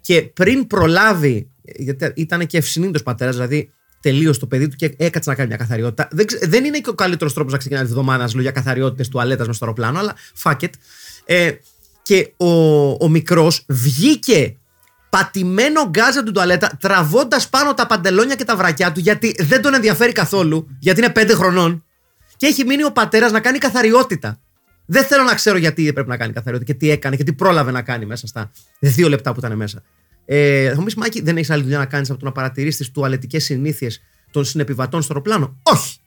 και 0.00 0.22
πριν 0.22 0.66
προλάβει, 0.66 1.50
γιατί 1.62 2.12
ήταν 2.14 2.46
και 2.46 2.56
ευσυνείδητος 2.56 3.02
πατέρας, 3.02 3.34
δηλαδή 3.34 3.70
τελείω 4.00 4.38
το 4.38 4.46
παιδί 4.46 4.68
του 4.68 4.76
και 4.76 4.94
έκατσε 4.96 5.30
να 5.30 5.36
κάνει 5.36 5.48
μια 5.48 5.56
καθαριότητα. 5.56 6.08
Δεν, 6.10 6.26
δεν 6.42 6.64
είναι 6.64 6.78
και 6.78 6.90
ο 6.90 6.94
καλύτερος 6.94 7.34
τρόπος 7.34 7.52
να 7.52 7.58
ξεκινάει 7.58 7.84
τη 7.84 7.90
βδομάδα 7.90 8.28
να 8.34 8.40
για 8.40 8.50
καθαριότητες 8.50 9.08
τουαλέτας 9.08 9.46
μες 9.46 9.56
στο 9.56 9.64
αεροπλάνο, 9.64 9.98
αλλά 9.98 10.14
fuck 10.42 10.56
it. 10.60 10.70
Ε, 11.24 11.52
και 12.02 12.32
ο, 12.36 12.90
ο 12.90 13.08
μικρός 13.08 13.64
βγήκε 13.68 14.56
πατημένο 15.10 15.88
γκάζα 15.88 16.22
του 16.22 16.32
τουαλέτα, 16.32 16.76
τραβώντας 16.80 17.48
πάνω 17.48 17.74
τα 17.74 17.86
παντελόνια 17.86 18.34
και 18.34 18.44
τα 18.44 18.56
βρακιά 18.56 18.92
του, 18.92 19.00
γιατί 19.00 19.34
δεν 19.38 19.62
τον 19.62 19.74
ενδιαφέρει 19.74 20.12
καθόλου, 20.12 20.68
γιατί 20.78 21.00
είναι 21.00 21.10
πέντε 21.10 21.34
χρονών. 21.34 21.84
Και 22.36 22.46
έχει 22.46 22.64
μείνει 22.64 22.84
ο 22.84 22.92
πατέρας 22.92 23.32
να 23.32 23.40
κάνει 23.40 23.58
καθαριότητα. 23.58 24.40
Δεν 24.86 25.04
θέλω 25.04 25.22
να 25.22 25.34
ξέρω 25.34 25.56
γιατί 25.56 25.92
πρέπει 25.92 26.08
να 26.08 26.16
κάνει 26.16 26.32
καθαριότητα 26.32 26.72
και 26.72 26.78
τι 26.78 26.90
έκανε 26.90 27.16
και 27.16 27.24
τι 27.24 27.32
πρόλαβε 27.32 27.70
να 27.70 27.82
κάνει 27.82 28.06
μέσα 28.06 28.26
στα 28.26 28.50
δύο 28.78 29.08
λεπτά 29.08 29.32
που 29.32 29.38
ήταν 29.38 29.56
μέσα. 29.56 29.82
Ε, 30.30 30.68
θα 30.68 30.78
μου 30.78 30.84
πεις, 30.84 30.94
Μάκη, 30.94 31.20
δεν 31.20 31.36
έχεις 31.36 31.50
άλλη 31.50 31.62
δουλειά 31.62 31.78
να 31.78 31.86
κάνεις 31.86 32.10
από 32.10 32.18
το 32.18 32.24
να 32.24 32.32
παρατηρήσεις 32.32 32.76
τις 32.78 32.90
τουαλετικές 32.90 33.44
συνήθειες 33.44 34.00
των 34.30 34.44
συνεπιβατών 34.44 35.02
στο 35.02 35.12
αεροπλάνο; 35.12 35.58
Όχι! 35.62 35.98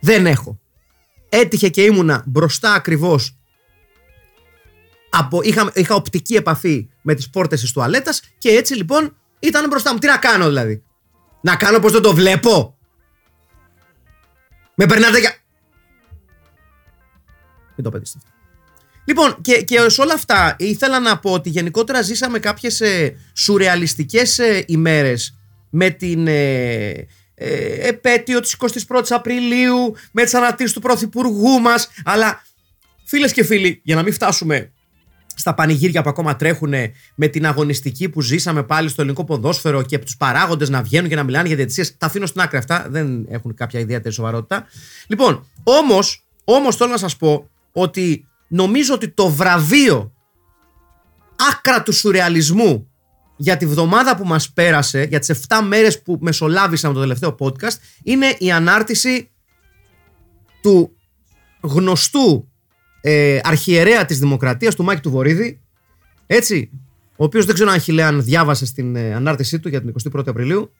Δεν 0.00 0.26
έχω. 0.26 0.60
Έτυχε 1.28 1.68
και 1.68 1.82
ήμουνα 1.82 2.24
μπροστά 2.26 2.74
ακριβώς. 2.74 3.38
Είχα, 5.42 5.70
είχα 5.74 5.94
οπτική 5.94 6.34
επαφή 6.34 6.88
με 7.02 7.14
τις 7.14 7.30
πόρτες 7.30 7.60
της 7.60 7.72
τουαλέτας 7.72 8.22
και 8.38 8.48
έτσι 8.48 8.74
λοιπόν 8.74 9.16
ήταν 9.38 9.68
μπροστά 9.68 9.92
μου. 9.92 9.98
Τι 9.98 10.06
να 10.06 10.16
κάνω 10.16 10.46
δηλαδή; 10.46 10.82
Να 11.40 11.56
κάνω 11.56 11.78
πως 11.78 11.92
δεν 11.92 12.02
το 12.02 12.14
βλέπω; 12.14 12.78
Με 14.74 14.86
περνάτε 14.86 15.18
για. 15.18 15.34
Μην 17.76 17.84
το 17.84 17.90
πετύσετε 17.90 18.24
Λοιπόν, 19.10 19.36
και, 19.40 19.62
και 19.62 19.88
σε 19.88 20.00
όλα 20.00 20.14
αυτά 20.14 20.56
ήθελα 20.58 21.00
να 21.00 21.18
πω 21.18 21.32
ότι 21.32 21.50
γενικότερα 21.50 22.02
ζήσαμε 22.02 22.38
κάποιες 22.38 22.80
ε, 22.80 23.16
σουρεαλιστικές 23.34 24.38
ε, 24.38 24.64
ημέρες 24.66 25.38
με 25.70 25.90
την 25.90 26.26
ε, 26.26 26.88
ε, 27.34 27.88
επέτειο 27.88 28.40
της 28.40 28.56
21ης 28.58 29.06
Απριλίου, 29.08 29.94
με 30.12 30.22
τις 30.22 30.34
ανατήσεις 30.34 30.72
του 30.72 30.80
Πρωθυπουργού 30.80 31.60
μας, 31.60 31.90
αλλά 32.04 32.42
φίλες 33.04 33.32
και 33.32 33.44
φίλοι, 33.44 33.80
για 33.84 33.94
να 33.94 34.02
μην 34.02 34.12
φτάσουμε 34.12 34.72
στα 35.34 35.54
πανηγύρια 35.54 36.02
που 36.02 36.08
ακόμα 36.08 36.36
τρέχουν 36.36 36.74
με 37.14 37.26
την 37.26 37.46
αγωνιστική 37.46 38.08
που 38.08 38.20
ζήσαμε 38.20 38.62
πάλι 38.62 38.88
στο 38.88 39.02
ελληνικό 39.02 39.24
ποδόσφαιρο 39.24 39.82
και 39.82 39.98
τους 39.98 40.16
παράγοντες 40.16 40.68
να 40.68 40.82
βγαίνουν 40.82 41.08
και 41.08 41.14
να 41.14 41.22
μιλάνε 41.22 41.46
για 41.46 41.56
διαιτησίες. 41.56 41.96
Τα 41.98 42.06
αφήνω 42.06 42.26
στην 42.26 42.40
άκρη 42.40 42.58
αυτά. 42.58 42.86
Δεν 42.88 43.26
έχουν 43.30 43.54
κάποια 43.54 43.80
ιδιαίτερη 43.80 44.14
σοβαρότητα. 44.14 44.66
Λοιπόν, 45.06 45.46
όμως, 45.62 46.26
όμως 46.44 46.76
θέλω 46.76 46.90
να 46.90 46.98
σας 46.98 47.16
πω 47.16 47.48
ότι 47.72 48.24
νομίζω 48.50 48.94
ότι 48.94 49.08
το 49.08 49.28
βραβείο 49.28 50.12
άκρα 51.52 51.82
του 51.82 51.92
σουρεαλισμού 51.92 52.90
για 53.36 53.56
τη 53.56 53.66
βδομάδα 53.66 54.16
που 54.16 54.26
μας 54.26 54.52
πέρασε, 54.52 55.02
για 55.02 55.18
τις 55.18 55.46
7 55.48 55.60
μέρες 55.66 56.02
που 56.02 56.18
μεσολάβησαν 56.20 56.92
το 56.92 57.00
τελευταίο 57.00 57.36
podcast, 57.38 57.76
είναι 58.02 58.36
η 58.38 58.50
ανάρτηση 58.50 59.30
του 60.62 60.96
γνωστού 61.60 62.48
ε, 63.00 63.38
αρχιερέα 63.42 64.04
της 64.04 64.18
Δημοκρατίας, 64.18 64.74
του 64.74 64.84
Μάκη 64.84 65.00
του 65.00 65.10
Βορύδη, 65.10 65.60
έτσι, 66.26 66.70
ο 67.16 67.24
οποίος 67.24 67.44
δεν 67.44 67.54
ξέρω 67.54 67.70
αν 67.70 67.80
Χιλέαν 67.80 68.24
διάβασε 68.24 68.66
στην 68.66 68.96
ε, 68.96 69.14
ανάρτησή 69.14 69.60
του 69.60 69.68
για 69.68 69.80
την 69.80 69.94
21η 70.14 70.28
Απριλίου. 70.28 70.72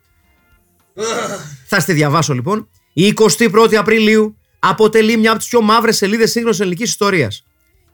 Θα 1.66 1.80
στη 1.80 1.92
διαβάσω 1.92 2.34
λοιπόν. 2.34 2.68
Η 2.92 3.12
21η 3.16 3.74
Απριλίου 3.74 4.36
αποτελεί 4.58 5.16
μια 5.16 5.30
από 5.30 5.38
τις 5.38 5.48
πιο 5.48 5.60
μαύρες 5.60 5.96
σελίδες 5.96 6.30
σύγχρονης 6.30 6.60
ελληνικής 6.60 6.88
ιστορίας 6.88 7.44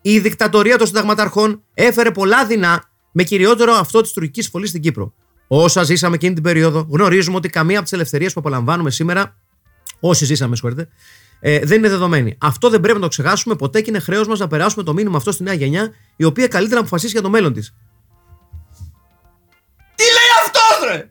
η 0.09 0.19
δικτατορία 0.19 0.79
των 0.79 0.87
συνταγματαρχών 0.87 1.63
έφερε 1.75 2.11
πολλά 2.11 2.47
δεινά 2.47 2.91
με 3.13 3.23
κυριότερο 3.23 3.73
αυτό 3.73 4.01
της 4.01 4.13
τουρκικής 4.13 4.49
φωλής 4.49 4.69
στην 4.69 4.83
Κύπρο. 4.83 5.13
Όσα 5.47 5.83
ζήσαμε 5.83 6.15
εκείνη 6.15 6.35
την 6.35 6.43
περίοδο, 6.43 6.87
γνωρίζουμε 6.91 7.37
ότι 7.37 7.49
καμία 7.49 7.77
από 7.77 7.85
τις 7.85 7.93
ελευθερίες 7.93 8.33
που 8.33 8.41
απολαμβάνουμε 8.41 8.91
σήμερα, 8.91 9.37
όσοι 10.01 10.25
ζήσαμε, 10.25 10.57
συγχωρείτε, 10.57 10.89
ε, 11.41 11.59
δεν 11.59 11.79
είναι 11.79 11.89
δεδομένη. 11.89 12.37
Αυτό 12.41 12.71
δεν 12.71 12.81
πρέπει 12.81 12.97
να 12.97 13.03
το 13.03 13.09
ξεχάσουμε 13.09 13.55
ποτέ 13.57 13.81
και 13.81 13.91
είναι 13.91 13.99
χρέος 13.99 14.29
μας 14.29 14.39
να 14.39 14.47
περάσουμε 14.47 14.85
το 14.85 14.93
μήνυμα 14.93 15.17
αυτό 15.17 15.33
στη 15.33 15.43
νέα 15.43 15.55
γενιά, 15.55 15.95
η 16.17 16.25
οποία 16.25 16.49
καλύτερα 16.49 16.75
να 16.75 16.81
αποφασίσει 16.81 17.13
για 17.13 17.23
το 17.23 17.31
μέλλον 17.31 17.53
της. 17.53 17.75
Τι 19.95 20.05
λέει 20.05 20.31
αυτός, 20.45 20.91
ρε! 20.91 21.11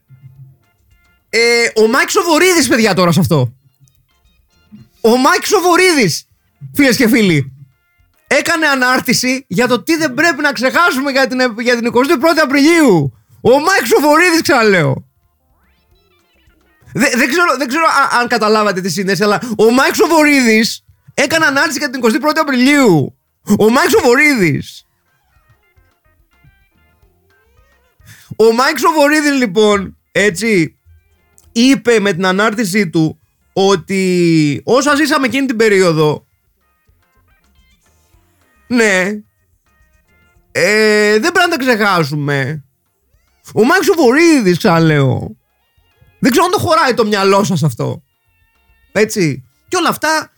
Ε, 1.29 1.81
ο 1.83 1.87
Μάκης 1.87 2.09
ο 2.09 2.16
Βορίδης, 2.16 2.67
παιδιά, 2.67 2.93
τώρα 2.93 3.11
σε 3.11 3.19
αυτό. 3.19 3.53
Ο 5.01 5.17
Μάκης 5.17 5.45
ο 5.45 5.55
Βορίδης, 5.55 6.27
φίλες 6.73 6.95
και 6.95 7.07
φίλοι 7.07 7.54
έκανε 8.27 8.67
ανάρτηση 8.67 9.45
για 9.47 9.67
το 9.67 9.83
τι 9.83 9.97
δεν 9.97 10.13
πρέπει 10.13 10.41
να 10.41 10.51
ξεχάσουμε 10.51 11.11
για 11.11 11.27
την, 11.27 11.39
για 11.59 11.75
την 11.75 11.91
21η 11.93 12.39
Απριλίου. 12.43 13.13
Ο 13.41 13.59
Μάκης 13.59 13.85
ο 13.85 13.92
Βορίδης 13.92 14.41
ξαναλέω. 14.41 15.05
Δε, 16.93 17.09
δεν 17.15 17.27
ξέρω, 17.29 17.57
δεν 17.57 17.67
ξέρω 17.67 17.83
αν, 17.85 18.19
αν 18.19 18.27
καταλάβατε 18.27 18.81
τη 18.81 18.89
σύνδεση, 18.89 19.23
αλλά 19.23 19.41
ο 19.57 19.71
Μάκης 19.71 19.95
ο 19.95 20.06
Βορίδης 20.06 20.83
έκανε 21.13 21.45
ανάρτηση 21.45 21.77
για 21.77 21.89
την 21.89 22.01
21η 22.03 22.37
Απριλίου. 22.39 23.17
Ο 23.59 23.69
Μάκης 23.69 23.89
ο 23.89 24.00
Βορίδης. 24.00 24.85
Ο 28.35 28.53
Μάκης 28.53 28.77
ο 28.77 28.84
Βορίδης 28.84 29.31
λοιπόν, 29.31 29.97
έτσι, 30.11 30.77
είπε 31.51 31.99
με 31.99 32.13
την 32.13 32.25
ανάρτησή 32.25 32.89
του 32.89 33.19
ότι 33.53 34.61
όσα 34.63 34.95
ζήσαμε 34.95 35.25
εκείνη 35.25 35.47
την 35.47 35.55
περίοδο 35.55 36.24
ναι, 38.67 39.21
ε, 40.51 41.19
δεν 41.19 41.31
πρέπει 41.31 41.49
να 41.49 41.57
τα 41.57 41.57
ξεχάσουμε. 41.57 42.63
Ο 43.53 43.63
Μάκης 43.63 43.83
ο 43.83 43.92
Βορίδης, 43.92 44.57
ξαναλέω. 44.57 45.35
Δεν 46.19 46.31
ξέρω 46.31 46.45
αν 46.45 46.51
το 46.51 46.59
χωράει 46.59 46.93
το 46.93 47.05
μυαλό 47.05 47.43
σας 47.43 47.63
αυτό. 47.63 48.03
Έτσι. 48.91 49.43
Και 49.67 49.77
όλα 49.77 49.89
αυτά 49.89 50.31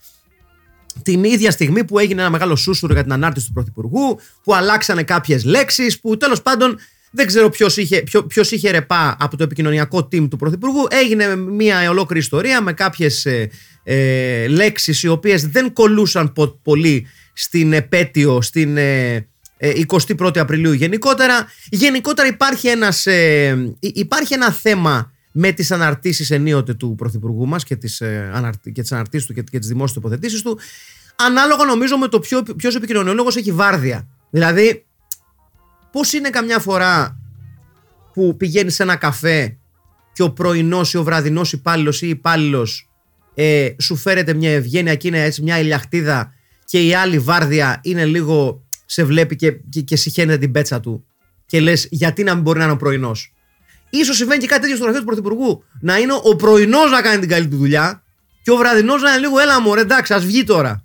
την 1.02 1.24
ίδια 1.24 1.50
στιγμή 1.50 1.84
που 1.84 1.98
έγινε 1.98 2.20
ένα 2.20 2.30
μεγάλο 2.30 2.56
σούσουρο 2.56 2.92
για 2.92 3.02
την 3.02 3.12
ανάρτηση 3.12 3.46
του 3.46 3.52
Πρωθυπουργού, 3.52 4.18
που 4.42 4.54
αλλάξανε 4.54 5.02
κάποιες 5.02 5.44
λέξεις, 5.44 6.00
που 6.00 6.16
τέλος 6.16 6.42
πάντων 6.42 6.78
δεν 7.10 7.26
ξέρω 7.26 7.48
ποιος 7.48 7.76
είχε, 7.76 8.04
ποιος 8.26 8.50
είχε 8.50 8.70
ρεπά 8.70 9.16
από 9.18 9.36
το 9.36 9.42
επικοινωνιακό 9.42 9.98
team 9.98 10.28
του 10.30 10.36
Πρωθυπουργού. 10.36 10.86
Έγινε 10.90 11.36
μια 11.36 11.90
ολόκληρη 11.90 12.20
ιστορία 12.20 12.60
με 12.60 12.72
κάποιες 12.72 13.26
ε, 13.26 13.50
ε, 13.82 14.48
λέξεις 14.48 15.02
οι 15.02 15.08
οποίες 15.08 15.46
δεν 15.46 15.72
κολλούσαν 15.72 16.32
πολύ 16.62 17.06
στην 17.40 17.72
επέτειο, 17.72 18.42
στην 18.42 18.76
ε, 18.76 19.28
21η 19.58 20.36
ε, 20.36 20.40
Απριλίου 20.40 20.72
γενικότερα. 20.72 21.46
Γενικότερα 21.70 22.28
υπάρχει, 22.28 22.68
ένας, 22.68 23.06
ε, 23.06 23.74
υπάρχει 23.80 24.34
ένα 24.34 24.52
θέμα 24.52 25.12
με 25.32 25.52
τις 25.52 25.70
αναρτήσεις 25.70 26.30
ενίοτε 26.30 26.74
του 26.74 26.94
Πρωθυπουργού 26.94 27.46
μας 27.46 27.64
και 27.64 27.76
τις, 27.76 28.00
ε, 28.00 28.30
αναρτι, 28.34 28.72
και 28.72 28.80
τις 28.80 28.92
αναρτήσεις 28.92 29.26
του 29.26 29.32
και, 29.34 29.42
και 29.42 29.58
τις 29.58 29.68
δημόσιες 29.68 29.92
τοποθετήσεις 29.92 30.42
του 30.42 30.58
ανάλογα 31.16 31.64
νομίζω 31.64 31.96
με 31.96 32.08
το 32.08 32.18
ποιο, 32.18 32.42
ποιος 32.42 32.74
επικοινωνιολόγος 32.74 33.36
έχει 33.36 33.52
βάρδια. 33.52 34.06
Δηλαδή, 34.30 34.84
πώς 35.92 36.12
είναι 36.12 36.30
καμιά 36.30 36.58
φορά 36.58 37.18
που 38.12 38.36
πηγαίνεις 38.36 38.74
σε 38.74 38.82
ένα 38.82 38.96
καφέ 38.96 39.56
και 40.12 40.22
ο 40.22 40.30
πρωινός 40.30 40.92
ή 40.92 40.96
ο 40.96 41.02
βραδινός 41.02 41.52
υπάλληλος 41.52 42.02
ή 42.02 42.08
υπάλληλος 42.08 42.88
ε, 43.34 43.68
σου 43.80 43.96
φέρεται 43.96 44.34
μια 44.34 44.50
ευγένεια 44.50 44.94
και 44.94 45.08
είναι 45.08 45.22
έτσι 45.22 45.42
μια 45.42 45.58
ηλιαχτίδα 45.58 46.32
και 46.70 46.86
η 46.86 46.94
άλλη 46.94 47.18
βάρδια 47.18 47.80
είναι 47.82 48.04
λίγο 48.04 48.64
σε 48.86 49.04
βλέπει 49.04 49.36
και, 49.36 49.52
και, 49.52 49.80
και 49.80 49.96
συχαίνεται 49.96 50.38
την 50.38 50.52
πέτσα 50.52 50.80
του 50.80 51.04
και 51.46 51.60
λες 51.60 51.86
γιατί 51.90 52.22
να 52.22 52.34
μην 52.34 52.42
μπορεί 52.42 52.58
να 52.58 52.64
είναι 52.64 52.72
ο 52.72 52.76
πρωινός; 52.76 53.32
σω 54.04 54.12
συμβαίνει 54.12 54.40
και 54.40 54.46
κάτι 54.46 54.60
τέτοιο 54.60 54.76
στο 54.76 54.84
γραφείο 54.84 55.00
του 55.00 55.06
Πρωθυπουργού. 55.06 55.64
Να 55.80 55.98
είναι 55.98 56.12
ο 56.22 56.36
πρωινός 56.36 56.90
να 56.90 57.00
κάνει 57.00 57.20
την 57.20 57.28
καλή 57.28 57.48
του 57.48 57.56
δουλειά 57.56 58.02
και 58.42 58.50
ο 58.50 58.56
βραδινός 58.56 59.02
να 59.02 59.10
είναι 59.10 59.18
λίγο 59.18 59.38
έλα 59.38 59.60
μου, 59.60 59.74
εντάξει, 59.74 60.12
ας 60.14 60.24
βγει 60.24 60.44
τώρα. 60.44 60.84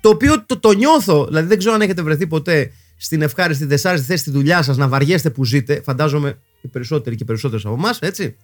Το 0.00 0.08
οποίο 0.08 0.44
το, 0.46 0.58
το 0.58 0.72
νιώθω, 0.72 1.26
δηλαδή 1.26 1.46
δεν 1.46 1.58
ξέρω 1.58 1.74
αν 1.74 1.80
έχετε 1.80 2.02
βρεθεί 2.02 2.26
ποτέ 2.26 2.72
στην 2.96 3.22
ευχάριστη 3.22 3.64
δεσάριστη 3.64 4.06
θέση 4.06 4.20
στη 4.20 4.30
δουλειά 4.30 4.62
σας 4.62 4.76
να 4.76 4.88
βαριέστε 4.88 5.30
που 5.30 5.44
ζείτε. 5.44 5.80
Φαντάζομαι 5.84 6.38
οι 6.60 6.68
περισσότεροι 6.68 7.16
και 7.16 7.24
περισσότερες 7.24 7.64
από 7.64 7.74
εμάς, 7.74 7.98
έτσι. 7.98 8.36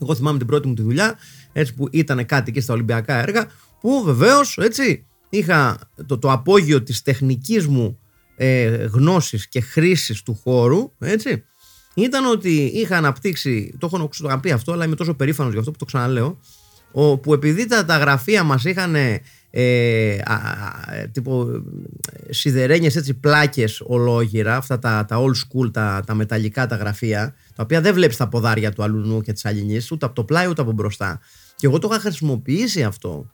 Εγώ 0.00 0.14
θυμάμαι 0.14 0.38
την 0.38 0.46
πρώτη 0.46 0.68
μου 0.68 0.74
τη 0.74 0.82
δουλειά, 0.82 1.18
έτσι 1.52 1.74
που 1.74 1.88
ήταν 1.90 2.26
κάτι 2.26 2.52
και 2.52 2.60
στα 2.60 2.72
Ολυμπιακά 2.72 3.22
έργα, 3.22 3.46
που 3.80 4.02
βεβαίως 4.04 4.58
έτσι 4.58 5.06
είχα 5.36 5.78
το, 6.06 6.18
το 6.18 6.32
απόγειο 6.32 6.82
της 6.82 7.02
τεχνικής 7.02 7.66
μου 7.66 7.98
ε, 8.36 8.66
γνώσης 8.66 9.48
και 9.48 9.60
χρήσης 9.60 10.22
του 10.22 10.34
χώρου, 10.34 10.92
έτσι, 10.98 11.44
ήταν 11.94 12.24
ότι 12.24 12.64
είχα 12.64 12.96
αναπτύξει, 12.96 13.74
το 13.78 13.88
έχω 13.92 14.08
το 14.18 14.38
πει 14.42 14.50
αυτό, 14.50 14.72
αλλά 14.72 14.84
είμαι 14.84 14.96
τόσο 14.96 15.14
περήφανος 15.14 15.50
για 15.50 15.60
αυτό 15.60 15.72
που 15.72 15.78
το 15.78 15.84
ξαναλέω, 15.84 16.38
που 17.22 17.34
επειδή 17.34 17.66
τα, 17.66 17.84
τα 17.84 17.96
γραφεία 17.96 18.42
μας 18.42 18.64
είχαν 18.64 18.94
ε, 19.50 20.16
τύπο 21.12 21.46
σιδερένιες 22.30 22.96
έτσι 22.96 23.14
πλάκες 23.14 23.82
ολόγυρα, 23.86 24.56
αυτά 24.56 24.78
τα, 24.78 25.04
τα 25.04 25.16
old 25.18 25.34
school, 25.34 25.72
τα, 25.72 26.02
τα 26.06 26.14
μεταλλικά 26.14 26.66
τα 26.66 26.76
γραφεία, 26.76 27.34
τα 27.54 27.62
οποία 27.62 27.80
δεν 27.80 27.94
βλέπεις 27.94 28.16
τα 28.16 28.28
ποδάρια 28.28 28.72
του 28.72 28.82
αλουνού 28.82 29.20
και 29.20 29.32
της 29.32 29.44
αλληνής, 29.44 29.90
ούτε 29.90 30.06
από 30.06 30.14
το 30.14 30.24
πλάι 30.24 30.48
ούτε 30.48 30.62
από 30.62 30.72
μπροστά. 30.72 31.20
Και 31.56 31.66
εγώ 31.66 31.78
το 31.78 31.88
είχα 31.90 32.00
χρησιμοποιήσει 32.00 32.82
αυτό, 32.82 33.30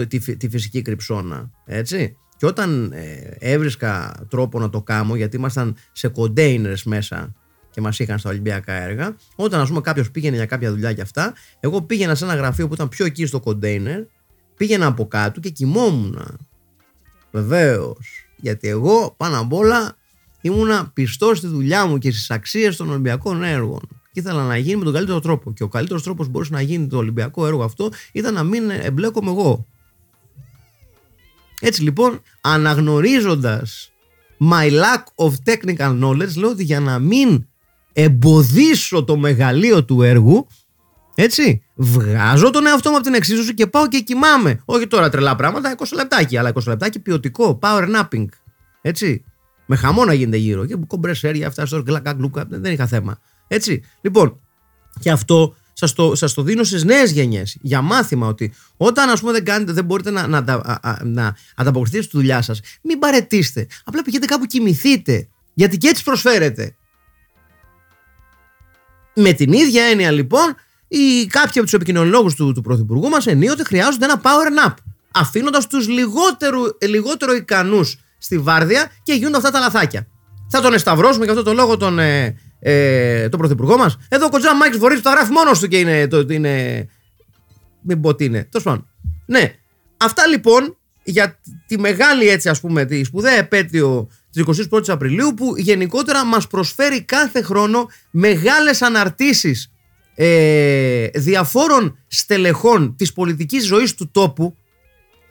το, 0.00 0.18
τη, 0.18 0.36
τη 0.36 0.48
φυσική 0.48 0.82
κρυψώνα, 0.82 1.50
έτσι. 1.64 2.16
Και 2.36 2.46
όταν 2.46 2.92
ε, 2.92 3.36
έβρισκα 3.38 4.14
τρόπο 4.28 4.58
να 4.58 4.70
το 4.70 4.82
κάνω, 4.82 5.16
γιατί 5.16 5.36
ήμασταν 5.36 5.76
σε 5.92 6.12
containers 6.16 6.82
μέσα 6.84 7.34
και 7.70 7.80
μας 7.80 7.98
είχαν 7.98 8.18
στα 8.18 8.30
Ολυμπιακά 8.30 8.72
έργα, 8.72 9.16
όταν 9.36 9.60
ας 9.60 9.68
πούμε 9.68 9.80
κάποιος 9.80 10.10
πήγαινε 10.10 10.36
για 10.36 10.46
κάποια 10.46 10.70
δουλειά 10.70 10.92
και 10.92 11.00
αυτά, 11.00 11.34
εγώ 11.60 11.82
πήγαινα 11.82 12.14
σε 12.14 12.24
ένα 12.24 12.34
γραφείο 12.34 12.68
που 12.68 12.74
ήταν 12.74 12.88
πιο 12.88 13.04
εκεί 13.04 13.26
στο 13.26 13.42
container, 13.44 14.06
πήγαινα 14.56 14.86
από 14.86 15.06
κάτω 15.06 15.40
και 15.40 15.50
κοιμόμουν. 15.50 16.38
Βεβαίως. 17.30 18.26
Γιατί 18.36 18.68
εγώ 18.68 19.14
πάνω 19.16 19.40
απ' 19.40 19.52
όλα 19.52 19.96
ήμουνα 20.40 20.90
πιστός 20.94 21.38
στη 21.38 21.46
δουλειά 21.46 21.86
μου 21.86 21.98
και 21.98 22.10
στις 22.10 22.30
αξίες 22.30 22.76
των 22.76 22.90
Ολυμπιακών 22.90 23.42
έργων. 23.42 23.80
Και 24.12 24.20
ήθελα 24.20 24.46
να 24.46 24.56
γίνει 24.56 24.76
με 24.76 24.84
τον 24.84 24.92
καλύτερο 24.92 25.20
τρόπο. 25.20 25.52
Και 25.52 25.62
ο 25.62 25.68
καλύτερος 25.68 26.02
τρόπος 26.02 26.26
που 26.26 26.30
μπορούσε 26.32 26.52
να 26.52 26.60
γίνει 26.60 26.86
το 26.86 26.96
Ολυμπιακό 26.96 27.46
έργο 27.46 27.64
αυτό 27.64 27.88
ήταν 28.12 28.34
να 28.34 28.42
μην 28.42 28.70
εμπλέκομαι 28.70 29.30
εγώ. 29.30 29.66
Έτσι 31.60 31.82
λοιπόν, 31.82 32.22
αναγνωρίζοντας 32.40 33.92
my 34.50 34.70
lack 34.70 35.26
of 35.26 35.32
technical 35.44 36.02
knowledge, 36.02 36.34
λέω 36.36 36.48
ότι 36.50 36.62
για 36.62 36.80
να 36.80 36.98
μην 36.98 37.46
εμποδίσω 37.92 39.04
το 39.04 39.16
μεγαλείο 39.16 39.84
του 39.84 40.02
έργου, 40.02 40.46
έτσι, 41.14 41.62
βγάζω 41.74 42.50
τον 42.50 42.66
εαυτό 42.66 42.90
μου 42.90 42.96
από 42.96 43.04
την 43.04 43.14
εξίσωση 43.14 43.54
και 43.54 43.66
πάω 43.66 43.88
και 43.88 44.00
κοιμάμαι. 44.00 44.62
Όχι 44.64 44.86
τώρα 44.86 45.08
τρελά 45.08 45.36
πράγματα, 45.36 45.74
20 45.78 45.84
λεπτάκι, 45.94 46.36
αλλά 46.36 46.52
20 46.54 46.62
λεπτάκι 46.66 46.98
ποιοτικό, 47.00 47.58
power 47.62 47.88
napping. 47.96 48.26
Έτσι. 48.80 49.24
Με 49.66 49.76
χαμό 49.76 50.04
να 50.04 50.12
γίνεται 50.12 50.36
γύρω. 50.36 50.66
Και 50.66 50.76
κομπρεσέρια, 50.86 51.46
αυτά 51.46 51.66
στο 51.66 51.82
γκλακά 51.82 52.16
δεν 52.48 52.72
είχα 52.72 52.86
θέμα. 52.86 53.18
Έτσι. 53.46 53.82
Λοιπόν, 54.00 54.40
και 55.00 55.10
αυτό 55.10 55.54
Σας 55.80 55.92
το, 55.92 56.14
σας 56.14 56.34
το 56.34 56.42
δίνω 56.42 56.64
στις 56.64 56.84
νέες 56.84 57.10
γενιές. 57.10 57.56
Για 57.60 57.80
μάθημα 57.80 58.26
ότι 58.26 58.52
όταν 58.76 59.08
ας 59.08 59.20
πούμε, 59.20 59.32
δεν, 59.32 59.44
κάνετε, 59.44 59.72
δεν 59.72 59.84
μπορείτε 59.84 60.10
να, 60.10 60.26
να, 60.26 60.40
να, 60.40 61.00
να 61.04 61.36
ανταποκριθείτε 61.56 62.02
στη 62.02 62.16
δουλειά 62.16 62.42
σας, 62.42 62.60
μην 62.82 62.98
παρετήσετε. 62.98 63.66
Απλά 63.84 64.02
πηγαίνετε 64.02 64.32
κάπου 64.32 64.46
κοιμηθείτε. 64.46 65.28
Γιατί 65.54 65.76
και 65.76 65.88
έτσι 65.88 66.04
προσφέρετε. 66.04 66.74
Με 69.14 69.32
την 69.32 69.52
ίδια 69.52 69.84
έννοια 69.84 70.10
λοιπόν, 70.10 70.54
οι, 70.88 71.26
κάποιοι 71.26 71.52
από 71.54 71.62
τους 71.62 71.72
επικοινωνιολόγους 71.72 72.34
του, 72.34 72.52
του 72.52 72.60
Πρωθυπουργού 72.60 73.08
μας 73.08 73.26
ενίοτε 73.26 73.64
χρειάζονται 73.64 74.04
ένα 74.04 74.20
power 74.22 74.68
nap. 74.68 74.74
Αφήνοντας 75.10 75.66
τους 75.66 75.88
λιγότερο 76.78 77.34
ικανούς 77.36 77.98
στη 78.18 78.38
βάρδια 78.38 78.90
και 79.02 79.12
γίνονται 79.12 79.36
αυτά 79.36 79.50
τα 79.50 79.58
λαθάκια. 79.58 80.06
Θα 80.48 80.60
τον 80.60 80.74
εσταυρώσουμε 80.74 81.24
για 81.24 81.32
αυτό 81.32 81.44
το 81.44 81.52
λόγο 81.52 81.76
τον, 81.76 81.98
ε, 81.98 82.36
ε, 82.60 83.28
τον 83.28 83.38
πρωθυπουργό 83.38 83.76
μας. 83.76 83.96
Εδώ 84.08 84.26
ο 84.26 84.28
κοτζάμ 84.28 84.54
Μάκης 84.54 84.76
Βορίδης 84.76 85.02
το 85.02 85.10
γράφει 85.10 85.32
μόνος 85.32 85.58
του 85.58 85.68
και 85.68 85.78
είναι. 85.78 86.06
Το, 86.06 86.26
είναι 86.28 86.86
μην 87.80 88.00
πω 88.00 88.14
τι 88.14 88.24
είναι. 88.24 88.48
Τέλος 88.50 88.66
πάντων. 88.66 88.88
Ναι. 89.26 89.54
Αυτά 89.96 90.26
λοιπόν 90.26 90.76
για 91.02 91.40
τη 91.66 91.78
μεγάλη 91.78 92.28
έτσι 92.28 92.48
ας 92.48 92.60
πούμε 92.60 92.84
τη 92.84 93.04
σπουδαία 93.04 93.38
επέτειο 93.38 94.08
της 94.30 94.68
21ης 94.70 94.88
Απριλίου 94.88 95.34
που 95.34 95.56
γενικότερα 95.56 96.24
μας 96.24 96.46
προσφέρει 96.46 97.02
κάθε 97.02 97.42
χρόνο 97.42 97.88
μεγάλες 98.10 98.82
αναρτήσεις 98.82 99.72
ε, 100.14 101.06
διαφόρων 101.14 101.98
στελεχών 102.06 102.96
της 102.96 103.12
πολιτικής 103.12 103.66
ζωής 103.66 103.94
του 103.94 104.10
τόπου 104.10 104.56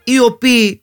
οι 0.03 0.19
οποίοι 0.19 0.81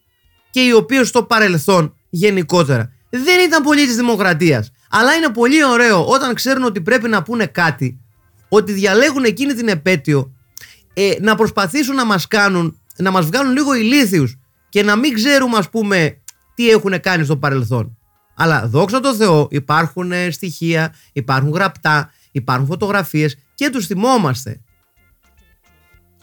και 0.50 0.60
οι 0.60 0.72
οποίοι 0.72 1.04
στο 1.04 1.22
παρελθόν 1.22 1.96
γενικότερα 2.10 2.92
δεν 3.10 3.40
ήταν 3.46 3.62
πολύ 3.62 3.86
της 3.86 3.96
δημοκρατίας 3.96 4.72
αλλά 4.90 5.14
είναι 5.14 5.28
πολύ 5.28 5.64
ωραίο 5.64 6.07
όταν 6.07 6.35
ξέρουν 6.35 6.64
ότι 6.64 6.81
πρέπει 6.81 7.09
να 7.09 7.23
πούνε 7.23 7.47
κάτι, 7.47 8.00
ότι 8.49 8.73
διαλέγουν 8.73 9.25
εκείνη 9.25 9.55
την 9.55 9.69
επέτειο, 9.69 10.35
ε, 10.95 11.14
να 11.21 11.35
προσπαθήσουν 11.35 11.95
να 11.95 12.05
μας 12.05 12.26
κάνουν, 12.26 12.81
να 12.97 13.11
μας 13.11 13.26
βγάλουν 13.26 13.52
λίγο 13.52 13.75
ηλίθιους 13.75 14.38
και 14.69 14.83
να 14.83 14.97
μην 14.97 15.14
ξέρουμε 15.14 15.57
ας 15.57 15.71
πούμε 15.71 16.21
τι 16.55 16.71
έχουν 16.71 17.00
κάνει 17.00 17.25
στο 17.25 17.37
παρελθόν. 17.37 17.97
Αλλά 18.35 18.66
δόξα 18.69 19.00
τω 19.00 19.14
Θεώ 19.14 19.49
υπάρχουν 19.50 20.12
ε, 20.12 20.31
στοιχεία, 20.31 20.95
υπάρχουν 21.12 21.50
γραπτά, 21.50 22.12
υπάρχουν 22.33 22.66
φωτογραφίες 22.66 23.38
και 23.55 23.71
τους 23.71 23.87
θυμόμαστε. 23.87 24.61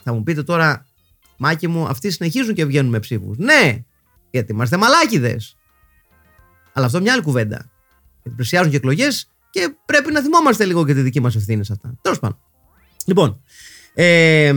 Θα 0.02 0.12
μου 0.12 0.22
πείτε 0.22 0.42
τώρα, 0.42 0.86
Μάκη 1.36 1.68
μου, 1.68 1.86
αυτοί 1.86 2.10
συνεχίζουν 2.10 2.54
και 2.54 2.64
βγαίνουν 2.64 2.90
με 2.90 2.98
ψήφους. 2.98 3.36
Ναι, 3.38 3.84
γιατί 4.30 4.52
είμαστε 4.52 4.76
μαλάκιδες. 4.76 5.56
Αλλά 6.72 6.86
αυτό 6.86 7.00
μια 7.00 7.12
άλλη 7.12 7.22
κουβέντα. 7.22 7.70
Γιατί 8.24 8.36
πλησιάζουν 8.36 8.70
και 8.70 8.76
εκλογές 8.76 9.28
και 9.50 9.74
πρέπει 9.84 10.12
να 10.12 10.20
θυμόμαστε 10.20 10.64
λίγο 10.64 10.84
και 10.86 10.94
τη 10.94 11.00
δική 11.00 11.20
μας 11.20 11.36
ευθύνη 11.36 11.64
σε 11.64 11.72
αυτά. 11.72 11.94
Τέλος 12.02 12.18
πάντων. 12.18 12.38
Λοιπόν, 13.06 13.40
ε, 13.94 14.52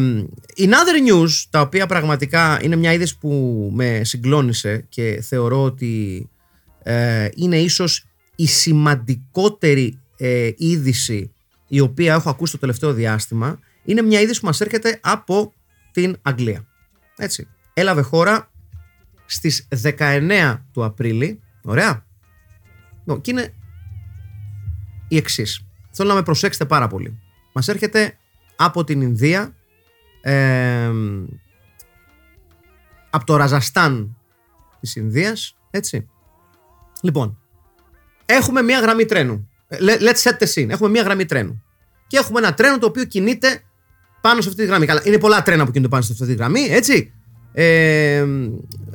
in 0.57 0.69
other 0.69 1.11
news, 1.11 1.29
τα 1.49 1.61
οποία 1.61 1.85
πραγματικά 1.85 2.59
είναι 2.63 2.75
μια 2.75 2.93
είδηση 2.93 3.17
που 3.17 3.69
με 3.73 4.01
συγκλώνησε 4.03 4.85
και 4.89 5.21
θεωρώ 5.21 5.63
ότι 5.63 6.29
ε, 6.83 7.27
είναι 7.35 7.57
ίσως 7.57 8.05
η 8.35 8.47
σημαντικότερη 8.47 9.99
ε, 10.17 10.49
είδηση 10.55 11.31
η 11.67 11.79
οποία 11.79 12.13
έχω 12.13 12.29
ακούσει 12.29 12.51
το 12.51 12.57
τελευταίο 12.57 12.93
διάστημα 12.93 13.59
είναι 13.85 14.01
μια 14.01 14.21
είδηση 14.21 14.39
που 14.39 14.45
μας 14.45 14.61
έρχεται 14.61 14.99
από 15.01 15.53
την 15.91 16.17
Αγγλία. 16.21 16.67
Έτσι. 17.17 17.47
Έλαβε 17.73 18.01
χώρα 18.01 18.51
στις 19.25 19.67
19 19.83 20.61
του 20.71 20.83
Απρίλη. 20.83 21.39
Ωραία. 21.63 22.05
Και 23.15 23.31
είναι 23.31 23.53
η 25.07 25.17
εξής. 25.17 25.65
θέλω 25.91 26.09
να 26.09 26.15
με 26.15 26.23
προσέξετε 26.23 26.65
πάρα 26.65 26.87
πολύ. 26.87 27.19
Μας 27.53 27.67
έρχεται 27.67 28.17
από 28.55 28.83
την 28.83 29.01
Ινδία, 29.01 29.55
ε, 30.21 30.91
από 33.09 33.25
το 33.25 33.35
Ραζαστάν 33.35 34.17
της 34.79 34.95
Ινδίας, 34.95 35.57
έτσι. 35.71 36.09
Λοιπόν, 37.01 37.37
έχουμε 38.25 38.61
μία 38.61 38.79
γραμμή 38.79 39.05
τρένου. 39.05 39.49
Ε, 39.67 39.77
let's 39.79 40.21
set 40.21 40.37
the 40.37 40.53
scene. 40.53 40.69
Έχουμε 40.69 40.89
μία 40.89 41.01
γραμμή 41.01 41.25
τρένου. 41.25 41.63
Και 42.07 42.17
έχουμε 42.17 42.39
ένα 42.39 42.53
τρένο 42.53 42.77
το 42.77 42.85
οποίο 42.87 43.03
κινείται 43.03 43.61
πάνω 44.21 44.41
σε 44.41 44.49
αυτή 44.49 44.61
τη 44.61 44.67
γραμμή. 44.67 44.85
Καλά, 44.85 45.01
είναι 45.05 45.17
πολλά 45.17 45.43
τρένα 45.43 45.65
που 45.65 45.71
κινούνται 45.71 45.89
πάνω 45.89 46.03
σε 46.03 46.11
αυτή 46.11 46.25
τη 46.25 46.33
γραμμή, 46.33 46.61
έτσι. 46.61 47.13
Ε, 47.53 48.25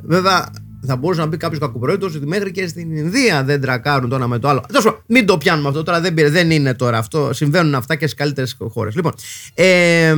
βέβαια, 0.03 0.51
θα 0.85 0.95
μπορούσε 0.95 1.21
να 1.21 1.29
πει 1.29 1.37
κάποιος 1.37 1.59
κακοπροϊόντος 1.59 2.15
ότι 2.15 2.25
μέχρι 2.25 2.51
και 2.51 2.67
στην 2.67 2.95
Ινδία 2.95 3.43
δεν 3.43 3.61
τρακάρουν 3.61 4.09
το 4.09 4.15
ένα 4.15 4.27
με 4.27 4.39
το 4.39 4.47
άλλο. 4.47 4.65
Τόσο, 4.73 5.01
μην 5.07 5.25
το 5.25 5.37
πιάνουμε 5.37 5.67
αυτό 5.67 5.83
τώρα, 5.83 6.01
δεν, 6.01 6.15
δεν 6.15 6.51
είναι 6.51 6.73
τώρα 6.73 6.97
αυτό. 6.97 7.33
Συμβαίνουν 7.33 7.75
αυτά 7.75 7.95
και 7.95 8.07
στι 8.07 8.15
καλύτερες 8.15 8.57
χώρες. 8.69 8.95
Λοιπόν, 8.95 9.13
ε, 9.53 10.15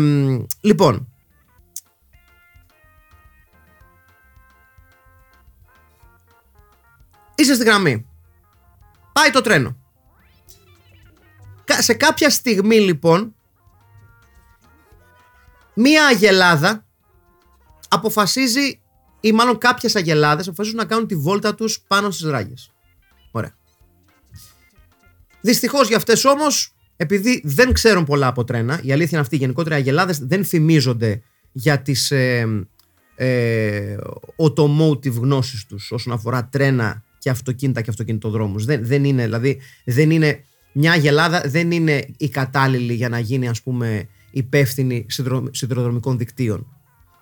λοιπόν, 0.62 1.07
είσαι 7.36 7.53
στη 7.53 7.63
γραμμή. 7.63 8.05
Πάει 9.13 9.29
το 9.29 9.41
τρένο. 9.41 9.77
Σε 11.79 11.93
κάποια 11.93 12.29
στιγμή 12.29 12.75
λοιπόν 12.75 13.36
μία 15.74 16.05
αγελάδα 16.05 16.86
αποφασίζει 17.88 18.79
ή 19.25 19.32
μάλλον 19.32 19.58
κάποιες 19.58 19.96
αγελάδες 19.96 20.48
αποφασίζουν 20.48 20.77
να 20.77 20.86
κάνουν 20.86 21.08
τη 21.08 21.15
βόλτα 21.15 21.55
τους 21.55 21.84
πάνω 21.88 22.12
στις 22.12 22.29
ράγες. 22.29 22.72
Ωραία. 23.32 23.55
Δυστυχώς 25.41 25.88
για 25.88 25.98
αυτές 25.98 26.25
όμως, 26.25 26.74
επειδή 26.96 27.41
δεν 27.46 27.74
ξέρουν 27.74 28.03
πολλά 28.03 28.27
από 28.27 28.44
τρένα, 28.44 28.79
η 28.84 28.91
αλήθεια 28.91 29.10
είναι 29.12 29.22
αυτή, 29.22 29.36
γενικότερα 29.36 29.75
οι 29.75 29.79
αγελάδες 29.79 30.20
δεν 30.20 30.46
φημίζονται 30.46 31.22
για 31.51 31.82
τις 31.82 32.12
ε, 32.12 32.65
ε, 33.15 33.96
automotive 34.36 35.13
γνώσεις 35.13 35.65
τους 35.65 35.91
όσον 35.91 36.13
αφορά 36.13 36.50
τρένα 36.51 37.03
και 37.17 37.29
αυτοκίνητα 37.29 37.82
και 37.82 37.89
αυτοκινητοδρόμους. 37.89 38.65
Δεν, 38.65 38.86
δεν 38.86 39.03
είναι, 39.03 39.24
δηλαδή, 39.24 39.62
δεν 39.86 40.12
είναι, 40.12 40.44
μια 40.72 40.91
αγελάδα 40.91 41.44
δεν 41.46 41.72
είναι 41.72 42.05
η 42.17 42.29
κατάλληλη 42.29 42.94
για 42.94 43.10
να 43.10 43.20
γίνει 43.20 43.48
ας 43.48 43.62
πούμε 43.62 44.08
υπεύθυνη 44.32 45.05
σιδηροδρομικών 45.51 46.17
δικτύων. 46.17 46.67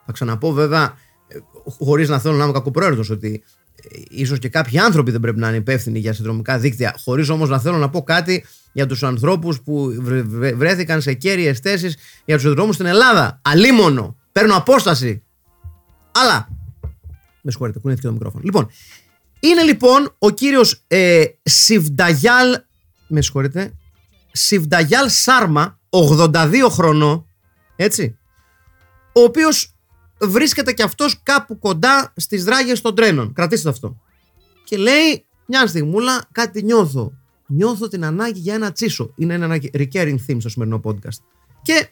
Θα 0.05 0.11
ξαναπώ 0.11 0.51
βέβαια, 0.51 0.97
χωρίς 1.65 2.09
να 2.09 2.19
θέλω 2.19 2.35
να 2.35 2.43
είμαι 2.43 2.53
κακοπρόεδρο, 2.53 3.03
ότι 3.09 3.43
ε, 3.91 3.99
ίσως 4.09 4.39
και 4.39 4.49
κάποιοι 4.49 4.79
άνθρωποι 4.79 5.11
δεν 5.11 5.19
πρέπει 5.19 5.39
να 5.39 5.47
είναι 5.47 5.57
υπεύθυνοι 5.57 5.99
για 5.99 6.13
συνδρομικά 6.13 6.59
δίκτυα, 6.59 6.95
χωρίς 7.03 7.29
όμως 7.29 7.49
να 7.49 7.59
θέλω 7.59 7.77
να 7.77 7.89
πω 7.89 8.03
κάτι 8.03 8.45
για 8.71 8.85
τους 8.85 9.03
ανθρώπους 9.03 9.61
που 9.61 9.93
βρέθηκαν 10.55 11.01
σε 11.01 11.13
κέρυες 11.13 11.59
θέσεις 11.59 11.97
για 12.25 12.35
τους 12.35 12.43
συνδρόμου 12.43 12.73
στην 12.73 12.85
Ελλάδα. 12.85 13.39
Αλίμονο. 13.41 14.17
Παίρνω 14.31 14.55
απόσταση. 14.55 15.23
Αλλά. 16.11 16.47
Με 17.41 17.51
συγχωρείτε, 17.51 17.79
κουνήθηκε 17.79 18.07
το 18.07 18.13
μικρόφωνο. 18.13 18.43
Λοιπόν, 18.45 18.69
είναι 19.39 19.61
λοιπόν 19.61 20.15
ο 20.17 20.29
κύριος 20.29 20.83
ε, 20.87 21.23
Σιβνταγιάλ. 21.43 22.61
Με 23.07 23.21
συγχωρείτε. 23.21 23.73
Σιβνταγιάλ 24.31 25.09
Σάρμα, 25.09 25.79
82 25.89 26.67
χρονών. 26.69 27.25
Έτσι. 27.75 28.17
Ο 29.13 29.21
οποίος 29.21 29.72
βρίσκεται 30.27 30.73
και 30.73 30.83
αυτός 30.83 31.19
κάπου 31.23 31.59
κοντά 31.59 32.13
στις 32.15 32.43
δράγες 32.43 32.81
των 32.81 32.95
τρένων. 32.95 33.33
Κρατήστε 33.33 33.69
αυτό. 33.69 33.97
Και 34.63 34.77
λέει, 34.77 35.25
μια 35.45 35.67
στιγμούλα, 35.67 36.25
κάτι 36.31 36.63
νιώθω. 36.63 37.13
Νιώθω 37.47 37.87
την 37.87 38.05
ανάγκη 38.05 38.39
για 38.39 38.53
ένα 38.53 38.71
τσίσο. 38.71 39.13
Είναι 39.15 39.33
ένα 39.33 39.59
recurring 39.73 40.15
theme 40.27 40.37
στο 40.39 40.49
σημερινό 40.49 40.81
podcast. 40.83 41.17
Και 41.61 41.89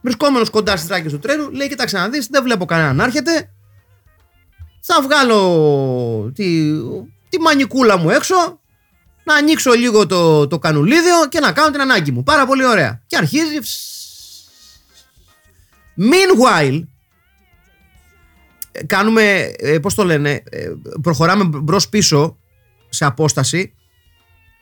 βρισκόμενος 0.00 0.50
κοντά 0.50 0.76
στις 0.76 0.88
δράγες 0.88 1.12
του 1.12 1.18
τρένου, 1.18 1.50
λέει: 1.50 1.68
Κοιτάξτε 1.68 1.98
να 1.98 2.08
δεις, 2.08 2.26
δεν 2.26 2.42
βλέπω 2.42 2.64
κανέναν 2.64 2.96
να 2.96 3.04
έρχεται. 3.04 3.50
Θα 4.80 5.02
βγάλω 5.02 6.32
τη, 6.34 6.72
τη 7.28 7.40
μανικούλα 7.40 7.96
μου 7.96 8.10
έξω, 8.10 8.60
να 9.24 9.34
ανοίξω 9.34 9.72
λίγο 9.72 10.06
το, 10.06 10.46
το 10.46 10.58
κανουλίδιο 10.58 11.28
και 11.28 11.40
να 11.40 11.52
κάνω 11.52 11.70
την 11.70 11.80
ανάγκη 11.80 12.10
μου. 12.10 12.22
Πάρα 12.22 12.46
πολύ 12.46 12.64
ωραία. 12.64 13.02
Και 13.06 13.16
αρχίζει. 13.16 13.58
Meanwhile, 15.96 16.82
κάνουμε, 18.86 19.52
ε, 19.56 19.78
πώς 19.78 19.94
το 19.94 20.04
λένε, 20.04 20.42
ε, 20.50 20.70
προχωράμε 21.02 21.44
μπρος 21.44 21.88
πίσω 21.88 22.38
σε 22.88 23.04
απόσταση, 23.04 23.74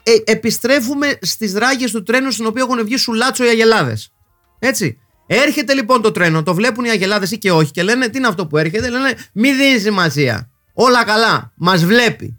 ε, 0.02 0.32
επιστρέφουμε 0.32 1.18
στις 1.20 1.52
δράγες 1.52 1.90
του 1.90 2.02
τρένου 2.02 2.30
στην 2.30 2.46
οποία 2.46 2.66
έχουν 2.68 2.84
βγει 2.84 2.96
σουλάτσο 2.96 3.44
οι 3.44 3.48
αγελάδες. 3.48 4.12
Έτσι. 4.58 4.98
Έρχεται 5.26 5.74
λοιπόν 5.74 6.02
το 6.02 6.12
τρένο, 6.12 6.42
το 6.42 6.54
βλέπουν 6.54 6.84
οι 6.84 6.90
αγελάδες 6.90 7.30
ή 7.30 7.38
και 7.38 7.52
όχι 7.52 7.70
και 7.70 7.82
λένε 7.82 8.08
τι 8.08 8.18
είναι 8.18 8.26
αυτό 8.26 8.46
που 8.46 8.56
έρχεται, 8.56 8.90
λένε 8.90 9.14
μη 9.32 9.52
δίνεις 9.52 9.82
σημασία. 9.82 10.50
Όλα 10.72 11.04
καλά, 11.04 11.52
μας 11.56 11.84
βλέπει. 11.84 12.38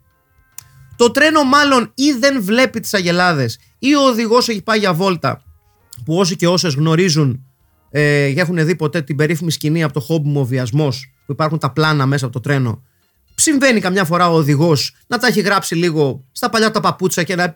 Το 0.96 1.12
τρένο 1.12 1.44
μάλλον 1.44 1.92
ή 1.96 2.12
δεν 2.12 2.44
βλέπει 2.44 2.80
τις 2.80 2.94
αγελάδες 2.94 3.60
ή 3.80 3.96
ο 3.96 4.02
οδηγός 4.02 4.50
έχει 4.50 4.62
πάει 4.62 4.80
για 4.80 4.94
βόλτα 4.94 5.44
που 6.06 6.18
όσοι 6.18 6.36
και 6.36 6.48
όσες 6.48 6.74
γνωρίζουν 6.74 7.46
ε, 7.90 8.32
και 8.34 8.40
έχουν 8.40 8.66
δει 8.66 8.76
ποτέ 8.76 9.02
την 9.02 9.16
περίφημη 9.16 9.52
σκηνή 9.52 9.84
από 9.84 9.94
το 9.94 10.00
χόμπι 10.00 10.30
μου 10.30 10.40
ο 10.40 10.46
βιασμός 10.46 11.13
που 11.26 11.32
υπάρχουν 11.32 11.60
τα 11.60 11.72
πλάνα 11.72 12.06
μέσα 12.06 12.26
από 12.26 12.34
το 12.34 12.40
τρένο. 12.40 12.84
Συμβαίνει 13.36 13.80
καμιά 13.80 14.06
φορά 14.06 14.30
ο 14.30 14.34
οδηγός 14.34 14.96
να 15.08 15.18
τα 15.18 15.28
έχει 15.28 15.42
γράψει 15.42 15.76
λίγο 15.76 16.26
στα 16.32 16.50
παλιά 16.50 16.72
τα 16.72 16.80
παπούτσα 16.80 17.24
και 17.24 17.36
να 17.36 17.54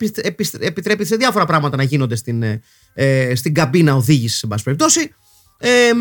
επιτρέπει 0.60 1.06
σε 1.06 1.16
διάφορα 1.16 1.46
πράγματα 1.46 1.78
να 1.78 1.84
γίνονται 1.84 2.16
στην, 2.16 2.44
ε, 2.44 2.62
ε 2.94 3.36
στην 3.36 3.54
καμπίνα 3.54 3.96
οδήγησης, 3.96 4.38
σε 4.38 4.48
πάση 4.48 4.64
περιπτώσει. 4.64 5.14
Ε, 5.58 5.92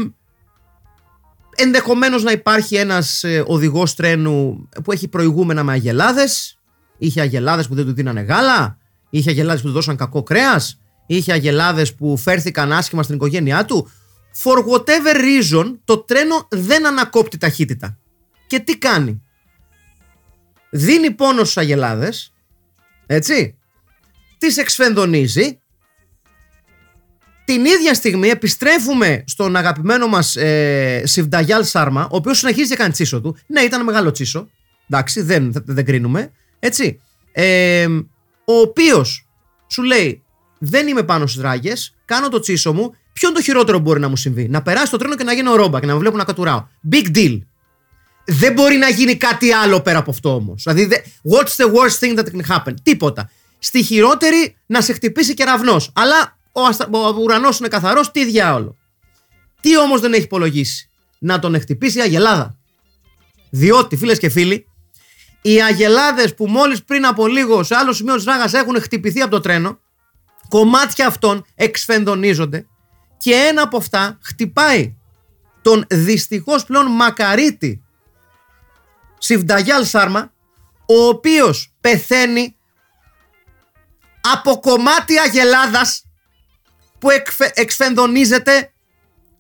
Ενδεχομένως 1.59 2.23
να 2.23 2.31
υπάρχει 2.31 2.77
ένας 2.77 3.25
ε, 3.25 3.45
οδηγός 3.47 3.95
τρένου 3.95 4.69
που 4.85 4.93
έχει 4.93 5.09
προηγούμενα 5.09 5.63
με 5.63 5.73
αγελάδες. 5.73 6.59
Είχε 6.99 7.21
αγελάδες 7.21 7.69
που 7.69 7.75
δεν 7.75 7.85
του 7.85 7.93
δίνανε 7.93 8.21
γάλα. 8.21 8.79
Είχε 9.11 9.31
αγελάδες 9.31 9.61
που 9.61 9.67
του 9.67 9.73
δώσαν 9.73 9.97
κακό 9.97 10.23
κρέας. 10.23 10.79
Είχε 11.07 11.33
αγελάδες 11.33 11.95
που 11.95 12.17
φέρθηκαν 12.17 12.73
άσχημα 12.73 13.03
στην 13.03 13.15
οικογένειά 13.15 13.65
του 13.65 13.91
for 14.43 14.65
whatever 14.65 15.15
reason 15.15 15.75
το 15.85 15.99
τρένο 15.99 16.47
δεν 16.51 16.87
ανακόπτει 16.87 17.39
ταχύτητα. 17.39 17.99
Και 18.47 18.59
τι 18.59 18.79
κάνει; 18.79 19.23
Δίνει 20.71 21.11
πόνο 21.11 21.41
στους 21.41 21.57
αγελάδες, 21.57 22.33
έτσι, 23.07 23.59
τις 24.39 24.57
εξφενδονίζει, 24.57 25.59
την 27.45 27.65
ίδια 27.65 27.95
στιγμή 27.95 28.29
επιστρέφουμε 28.29 29.25
στον 29.27 29.57
αγαπημένο 29.57 30.07
μας 30.07 30.37
ε, 30.37 31.03
Σιβνταγιάλ 31.05 31.65
Σάρμα, 31.65 32.05
ο 32.05 32.17
οποίος 32.17 32.39
συνεχίζει 32.39 32.69
και 32.69 32.77
κάνει 32.77 32.93
τσίσο 32.93 33.21
του. 33.21 33.37
Ναι, 33.47 33.61
ήταν 33.61 33.85
μεγάλο 33.85 34.11
τσίσο, 34.11 34.49
εντάξει, 34.91 35.21
δεν, 35.21 35.53
δεν 35.65 35.85
κρίνουμε, 35.85 36.33
έτσι. 36.59 37.01
Ε, 37.33 37.87
ο 38.45 38.55
οποίος 38.61 39.27
σου 39.71 39.83
λέει, 39.83 40.23
δεν 40.59 40.87
είμαι 40.87 41.03
πάνω 41.03 41.27
στις 41.27 41.43
ράγες, 41.43 41.95
κάνω 42.05 42.29
το 42.29 42.39
τσίσο 42.39 42.73
μου, 42.73 42.95
Ποιο 43.19 43.29
είναι 43.29 43.37
το 43.37 43.45
χειρότερο 43.45 43.77
που 43.77 43.83
μπορεί 43.83 44.01
να 44.01 44.09
μου 44.09 44.17
συμβεί; 44.17 44.49
Να 44.49 44.63
περάσει 44.63 44.91
το 44.91 44.97
τρένο 44.97 45.17
και 45.17 45.25
να 45.25 45.33
γίνω 45.33 45.55
ρόμπα 45.55 45.81
και 45.81 45.87
να 45.87 45.93
με 45.93 45.99
βλέπουν 45.99 46.19
να 46.19 46.25
κατουράω. 46.25 46.67
Big 46.93 47.17
deal. 47.17 47.39
Δεν 48.25 48.53
μπορεί 48.53 48.77
να 48.77 48.89
γίνει 48.89 49.17
κάτι 49.17 49.53
άλλο 49.53 49.81
πέρα 49.81 49.99
από 49.99 50.11
αυτό 50.11 50.35
όμως. 50.35 50.63
Δηλαδή, 50.67 51.03
what's 51.31 51.65
the 51.65 51.73
worst 51.73 51.99
thing 52.01 52.19
that 52.19 52.25
can 52.25 52.57
happen; 52.57 52.75
Τίποτα. 52.83 53.31
Στη 53.59 53.83
χειρότερη 53.83 54.57
να 54.67 54.81
σε 54.81 54.93
χτυπήσει 54.93 55.35
κεραυνό. 55.35 55.77
Αλλά 55.93 56.39
ο, 56.53 56.63
αστα... 56.63 56.89
ο 56.93 57.21
ουρανός 57.23 57.59
είναι 57.59 57.69
καθαρός, 57.69 58.11
τι 58.11 58.25
διάολο. 58.25 58.77
Τι 59.61 59.79
όμως 59.79 60.01
δεν 60.01 60.13
έχει 60.13 60.23
υπολογίσει; 60.23 60.89
Να 61.19 61.39
τον 61.39 61.61
χτυπήσει 61.61 61.99
η 61.99 62.01
Αγελάδα. 62.01 62.57
Διότι, 63.51 63.97
φίλες 63.97 64.19
και 64.19 64.29
φίλοι, 64.29 64.67
οι 65.43 65.63
Αγελάδες 65.63 66.35
που 66.35 66.47
μόλις 66.47 66.85
πριν 66.85 67.07
από 67.07 67.27
λίγο 67.27 67.63
σε 67.63 67.75
άλλο 67.75 67.93
σημείο 67.93 68.15
της 68.15 68.25
ράγας 68.25 68.53
έχουν 68.53 68.81
χτυπηθεί 68.81 69.21
από 69.21 69.31
το 69.31 69.41
τρένο, 69.41 69.79
κομμάτια 70.49 71.07
αυτών 71.07 71.45
εξφενδονίζονται 71.55 72.67
και 73.17 73.35
ένα 73.35 73.63
από 73.63 73.77
αυτά 73.77 74.19
χτυπάει 74.23 74.95
τον 75.63 75.85
δυστυχώς 75.89 76.65
πλέον 76.65 76.87
μακαρίτη 76.87 77.83
Σιβνταγιάλ 79.19 79.85
Σάρμα 79.85 80.33
ο 80.87 81.07
οποίος 81.07 81.75
πεθαίνει 81.81 82.57
από 84.21 84.61
κομμάτι 84.61 85.19
αγελάδας 85.19 86.05
που 86.99 87.11
εκφε, 87.11 87.51
εξφενδονίζεται 87.55 88.73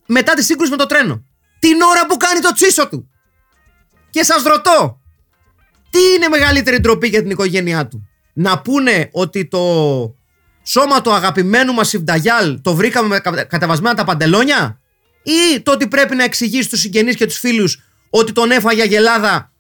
μετά 0.07 0.35
τη 0.35 0.45
σύγκρουση 0.45 0.71
με 0.71 0.77
το 0.77 0.87
τρένο. 0.87 1.25
Την 1.59 1.81
ώρα 1.81 2.07
που 2.07 2.17
κάνει 2.17 2.41
το 2.41 2.53
τσίσο 2.53 2.89
του. 2.89 3.11
Και 4.11 4.23
σας 4.23 4.43
ρωτώ, 4.43 5.01
τι 5.91 5.99
είναι 6.15 6.29
μεγαλύτερη 6.29 6.81
ντροπή 6.81 7.09
για 7.09 7.23
την 7.23 7.31
οικογένειά 7.31 7.89
του; 7.89 8.09
Να 8.33 8.61
πούνε 8.61 9.09
ότι 9.13 9.49
το 9.49 10.16
σώμα 10.67 11.01
του 11.01 11.13
αγαπημένου 11.13 11.73
μας 11.73 11.93
Ιβνταγιάλ 11.93 12.61
το 12.63 12.75
βρήκαμε 12.75 13.09
με 13.09 13.45
κατεβασμένα 13.45 13.95
τα 13.95 14.05
παντελόνια, 14.05 14.81
ή 15.23 15.61
το 15.61 15.73
ότι 15.73 15.89
πρέπει 15.89 16.15
να 16.15 16.25
εξηγήσει 16.25 16.63
στους 16.63 16.81
συγγενείς 16.81 17.17
και 17.17 17.27
τους 17.27 17.39
φίλους 17.39 17.83
ότι 18.11 18.33
τον 18.33 18.51
έφαγε 18.51 18.83
αγελάδα 18.83 19.53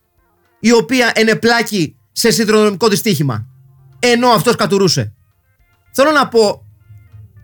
η 0.60 0.72
οποία 0.72 1.12
ενεπλάκη 1.14 1.96
σε 2.12 2.30
συνδρομικό 2.30 2.88
δυστύχημα; 2.88 3.46
Ενώ 3.98 4.28
αυτός 4.28 4.56
κατουρούσε. 4.56 5.12
Θέλω 5.92 6.10
να 6.10 6.28
πω, 6.28 6.60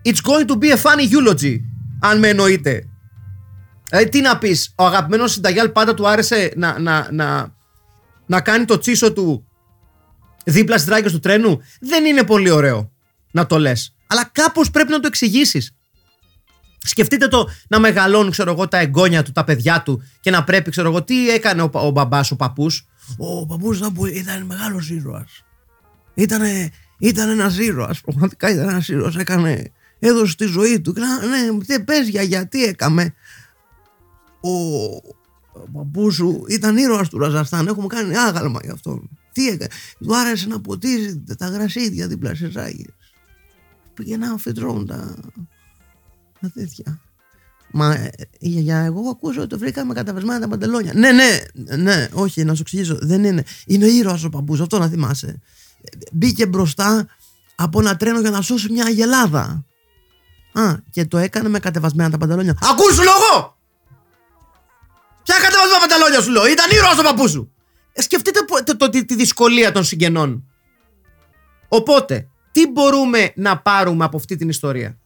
It's 0.05 0.29
going 0.29 0.45
to 0.45 0.57
be 0.57 0.71
a 0.71 0.77
funny 0.77 1.07
eulogy, 1.11 1.55
αν 2.01 2.19
με 2.19 2.27
εννοείτε. 2.27 2.87
Δηλαδή, 3.89 4.09
τι 4.09 4.21
να 4.21 4.37
πεις, 4.37 4.73
ο 4.77 4.85
αγαπημένος 4.85 5.31
Συνταγιάλ 5.31 5.69
πάντα 5.69 5.93
του 5.93 6.07
άρεσε 6.07 6.53
να, 6.55 6.79
να, 6.79 7.07
να, 7.11 7.55
να 8.25 8.41
κάνει 8.41 8.65
το 8.65 8.77
τσίσο 8.77 9.13
του 9.13 9.47
δίπλα 10.45 10.77
στις 10.77 10.89
δράκε 10.89 11.09
του 11.09 11.19
τρένου; 11.19 11.61
Δεν 11.79 12.05
είναι 12.05 12.23
πολύ 12.23 12.49
ωραίο 12.49 12.92
να 13.33 13.45
το 13.45 13.59
λες. 13.59 13.95
Αλλά 14.07 14.29
κάπως 14.31 14.71
πρέπει 14.71 14.91
να 14.91 14.99
το 14.99 15.07
εξηγήσεις. 15.07 15.75
Σκεφτείτε 16.85 17.27
το 17.27 17.49
να 17.67 17.79
μεγαλώνουν, 17.79 18.31
ξέρω 18.31 18.51
εγώ, 18.51 18.67
τα 18.67 18.77
εγγόνια 18.77 19.23
του, 19.23 19.31
τα 19.31 19.43
παιδιά 19.43 19.81
του 19.81 20.03
και 20.19 20.31
να 20.31 20.43
πρέπει, 20.43 20.69
ξέρω 20.71 20.89
εγώ, 20.89 21.03
τι 21.03 21.29
έκανε 21.29 21.61
ο, 21.61 21.69
ο 21.73 21.89
μπαμπάς, 21.89 22.31
ο 22.31 22.35
παππούς; 22.35 22.87
Ο 23.17 23.45
παππούς 23.45 23.79
ήταν 24.13 24.45
μεγάλος 24.45 24.89
ήρωας. 24.89 25.43
Ήτανε, 26.13 26.69
ήταν 26.99 27.29
ένας 27.29 27.57
ήρωας. 27.57 28.01
Πραγματικά 28.01 28.49
ήταν 28.49 28.69
ένας 28.69 28.87
ήρωας. 28.87 29.15
Έκανε, 29.15 29.71
έδωσε 29.99 30.35
τη 30.35 30.45
ζωή 30.45 30.81
του. 30.81 30.93
Ναι, 31.29 31.63
δεν 31.65 31.83
πες 31.83 32.07
για 32.07 32.21
γιατί 32.21 32.63
έκαμε. 32.63 33.13
Ο, 34.41 34.49
ο 35.53 35.69
παππούς 35.73 36.15
σου 36.15 36.45
ήταν 36.49 36.77
ήρωας 36.77 37.09
του 37.09 37.19
Ραζαστάν. 37.19 37.67
Έχουμε 37.67 37.87
κάνει 37.87 38.17
άγαλμα 38.17 38.59
γι' 38.63 38.71
αυτό. 38.71 39.01
Τι 39.31 39.47
έκανε. 39.47 39.69
Του 39.99 40.17
άρεσε 40.17 40.47
να 40.47 40.61
ποτίζει 40.61 41.23
τα 41.37 41.47
γρασίδια 41.47 42.07
δίπλα 42.07 42.35
σε 42.35 42.49
ζάγε. 42.49 42.85
Πήγαινε 43.93 44.35
φυτρώνουν 44.37 44.87
τα, 44.87 45.15
τα 46.41 46.51
τέτοια. 46.53 47.01
Μα 47.71 47.93
ε, 47.93 48.11
η 48.39 48.49
γιαγιά, 48.49 48.79
εγώ 48.79 49.09
ακούω 49.09 49.33
ότι 49.37 49.47
το 49.47 49.57
βρήκαμε 49.57 49.93
καταβεσμένα 49.93 50.39
τα 50.39 50.47
παντελόνια. 50.47 50.93
Ναι, 50.95 51.11
ναι, 51.11 51.39
ναι, 51.77 52.07
όχι, 52.13 52.43
να 52.43 52.53
σου 52.53 52.61
εξηγήσω. 52.61 52.97
Δεν 53.01 53.23
είναι. 53.23 53.43
Είναι 53.65 53.85
ήρωας 53.85 54.23
ο 54.23 54.29
παππούς, 54.29 54.61
αυτό 54.61 54.79
να 54.79 54.87
θυμάσαι. 54.87 55.39
Μπήκε 56.11 56.45
μπροστά 56.45 57.07
από 57.55 57.79
ένα 57.79 57.95
τρένο 57.95 58.19
για 58.19 58.29
να 58.29 58.41
σώσει 58.41 58.71
μια 58.71 58.85
αγελάδα. 58.85 59.65
Α, 60.53 60.75
και 60.89 61.05
το 61.05 61.17
έκανε 61.17 61.49
με 61.49 61.59
κατεβασμένα 61.59 62.09
τα 62.09 62.17
παντελόνια. 62.17 62.57
Ακούς 62.61 62.97
λόγο! 62.97 63.57
Ποια 65.23 65.35
κατεβασμένα 65.35 65.79
παντελόνια 65.79 66.21
σου 66.21 66.31
λέω, 66.31 66.47
ήταν 66.47 66.71
ήρωας 66.71 66.99
ο 66.99 67.03
παππούς 67.03 67.31
σου. 67.31 67.51
Ε, 67.93 68.01
σκεφτείτε 68.01 68.39
το, 68.63 68.77
το, 68.77 68.89
τη, 68.89 69.05
τη 69.05 69.15
δυσκολία 69.15 69.71
των 69.71 69.83
συγγενών. 69.83 70.43
Οπότε, 71.67 72.27
τι 72.53 72.71
μπορούμε 72.71 73.33
να 73.35 73.61
πάρουμε 73.61 74.03
από 74.03 74.17
αυτή 74.17 74.35
την 74.35 74.49
ιστορία; 74.49 74.97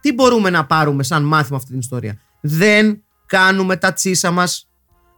Τι 0.00 0.12
μπορούμε 0.12 0.50
να 0.50 0.66
πάρουμε 0.66 1.02
σαν 1.02 1.24
μάθημα 1.24 1.56
αυτή 1.56 1.70
την 1.70 1.78
ιστορία; 1.78 2.20
Δεν 2.40 3.02
κάνουμε 3.26 3.76
τα 3.76 3.92
τσίσα 3.92 4.30
μας 4.30 4.68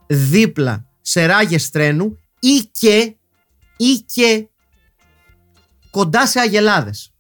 δίπλα 0.07 0.87
σε 1.01 1.27
ράγες 1.27 1.71
τρένου 1.71 2.19
ή 2.41 2.71
και, 2.73 3.17
ή 3.77 4.05
και 4.13 4.49
κοντά 5.91 6.27
σε 6.27 6.41
αγελάδες. 6.41 7.13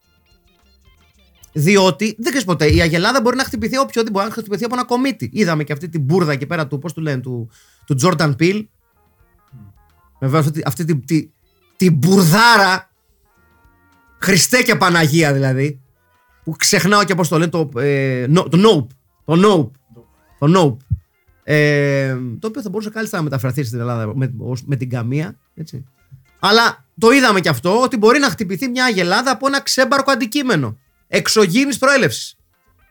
Διότι 1.52 2.06
δεν 2.18 2.24
ξέρεις 2.24 2.44
ποτέ, 2.44 2.66
η 2.66 2.80
αγελάδα 2.80 3.20
μπορεί 3.20 3.36
να 3.36 3.44
χτυπηθεί 3.44 3.78
οποιοδήποτε 3.78 4.10
μπορεί 4.10 4.26
να 4.26 4.32
χτυπηθεί 4.32 4.64
από 4.64 4.74
ένα 4.74 4.84
κομίτι. 4.84 5.30
Είδαμε 5.32 5.64
και 5.64 5.72
αυτή 5.72 5.88
την 5.88 6.00
μπουρδα 6.00 6.32
εκεί 6.32 6.46
πέρα 6.46 6.66
του, 6.66 6.78
πώς 6.78 6.92
του 6.92 7.00
λένε, 7.00 7.20
του, 7.20 7.50
του 7.86 7.96
Jordan 8.02 8.36
Peele. 8.38 8.66
Βέβαια 10.20 10.40
αυτή, 10.40 10.62
αυτή 10.66 10.84
την 10.84 11.04
τη, 11.04 11.30
τη 11.76 11.90
μπουρδάρα. 11.90 12.93
Χριστέ 14.20 14.62
και 14.62 14.74
Παναγία 14.74 15.32
δηλαδή. 15.32 15.80
Που 16.44 16.52
ξεχνάω 16.56 17.04
και 17.04 17.14
πώς 17.14 17.28
το 17.28 17.38
λένε, 17.38 17.50
το, 17.50 17.70
ε, 17.80 18.24
no, 18.24 18.50
το 18.50 18.58
Nope. 18.58 18.86
Το 19.24 19.34
Nope. 19.34 19.70
Το 20.38 20.52
Nope. 20.56 20.76
Ε, 21.44 22.16
το 22.38 22.46
οποίο 22.46 22.62
θα 22.62 22.68
μπορούσε 22.68 22.90
κάλλιστα 22.90 23.16
να 23.16 23.22
μεταφραθεί 23.22 23.64
στην 23.64 23.80
Ελλάδα 23.80 24.16
με, 24.16 24.34
με 24.64 24.76
την 24.76 24.90
καμία. 24.90 25.36
Έτσι. 25.54 25.84
Αλλά 26.38 26.84
το 26.98 27.10
είδαμε 27.10 27.40
και 27.40 27.48
αυτό 27.48 27.80
ότι 27.80 27.96
μπορεί 27.96 28.18
να 28.18 28.28
χτυπηθεί 28.28 28.68
μια 28.68 28.84
αγελάδα 28.84 29.30
από 29.30 29.46
ένα 29.46 29.62
ξέμπαρκο 29.62 30.10
αντικείμενο. 30.10 30.78
Εξωγήινης 31.08 31.78
προέλευσης. 31.78 32.36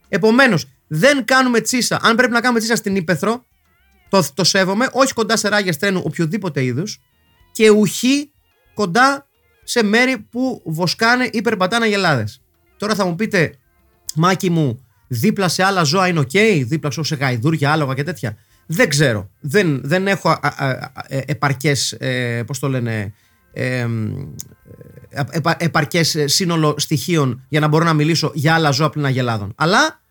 Επομένως, 0.10 0.66
δεν 0.88 1.26
κάνουμε 1.26 1.62
τσίσα. 1.62 2.00
Αν 2.02 2.16
πρέπει 2.16 2.34
να 2.34 2.42
κάνουμε 2.42 2.60
τσίσα 2.60 2.76
στην 2.76 2.96
ύπαιθρο, 2.96 3.46
το, 4.10 4.28
το 4.34 4.44
σέβομαι, 4.44 4.90
όχι 4.92 5.14
κοντά 5.14 5.38
σε 5.38 5.48
ράγες 5.50 5.78
τρένου 5.78 6.02
οποιοδήποτε 6.06 6.64
είδους 6.64 7.00
και 7.52 7.70
ουχί 7.70 8.32
κοντά 8.74 9.28
σε 9.64 9.84
μέρη 9.84 10.18
που 10.18 10.62
βοσκάνε 10.66 11.30
ή 11.32 11.42
περπατάνε 11.42 11.86
αγελάδες. 11.86 12.28
Τώρα 12.78 12.96
θα 12.96 13.06
μου 13.06 13.16
πείτε, 13.16 13.56
Μάκη 14.16 14.50
μου, 14.50 14.86
δίπλα 15.08 15.48
σε 15.48 15.64
άλλα 15.64 15.84
ζώα 15.84 16.08
είναι 16.08 16.20
οκ, 16.20 16.32
δίπλα 16.66 16.92
σε 16.92 17.16
γαϊδούρια, 17.16 17.72
άλογα 17.72 17.94
και 17.94 18.04
τέτοια. 18.04 18.38
Δεν 18.66 18.90
ξέρω. 18.90 19.30
Δεν, 19.40 19.82
δεν 19.84 20.08
έχω 20.08 20.40
ε, 21.08 21.20
επαρκές, 21.26 21.92
ε, 21.92 22.44
πώς 22.48 22.60
το 22.60 22.70
λένε, 22.70 23.14
ε, 23.54 23.88
επαρκές 25.58 26.18
σύνολο 26.26 26.76
στοιχείων 26.78 27.46
για 27.50 27.60
να 27.60 27.68
μπορώ 27.68 27.86
να 27.86 27.94
μιλήσω 27.94 28.32
για 28.34 28.54
άλλα 28.54 28.72
ζώα 28.72 28.90
πλην 28.90 29.06
αγελάδων. 29.06 29.54
Αλλά 29.56 30.02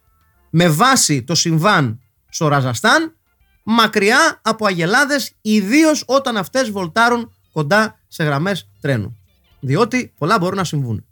με 0.51 0.69
βάση 0.69 1.23
το 1.23 1.35
συμβάν 1.35 2.01
στο 2.29 2.49
Ραζαστάν, 2.49 3.17
μακριά 3.63 4.41
από 4.43 4.67
αγελάδες, 4.67 5.33
ιδίως 5.41 6.05
όταν 6.07 6.37
αυτές 6.37 6.71
βολτάρουν 6.71 7.33
κοντά 7.53 7.99
σε 8.09 8.25
γραμμές 8.25 8.69
τρένου. 8.81 9.17
Διότι 9.65 10.13
πολλά 10.19 10.39
μπορούν 10.39 10.57
να 10.57 10.65
συμβούν. 10.65 11.07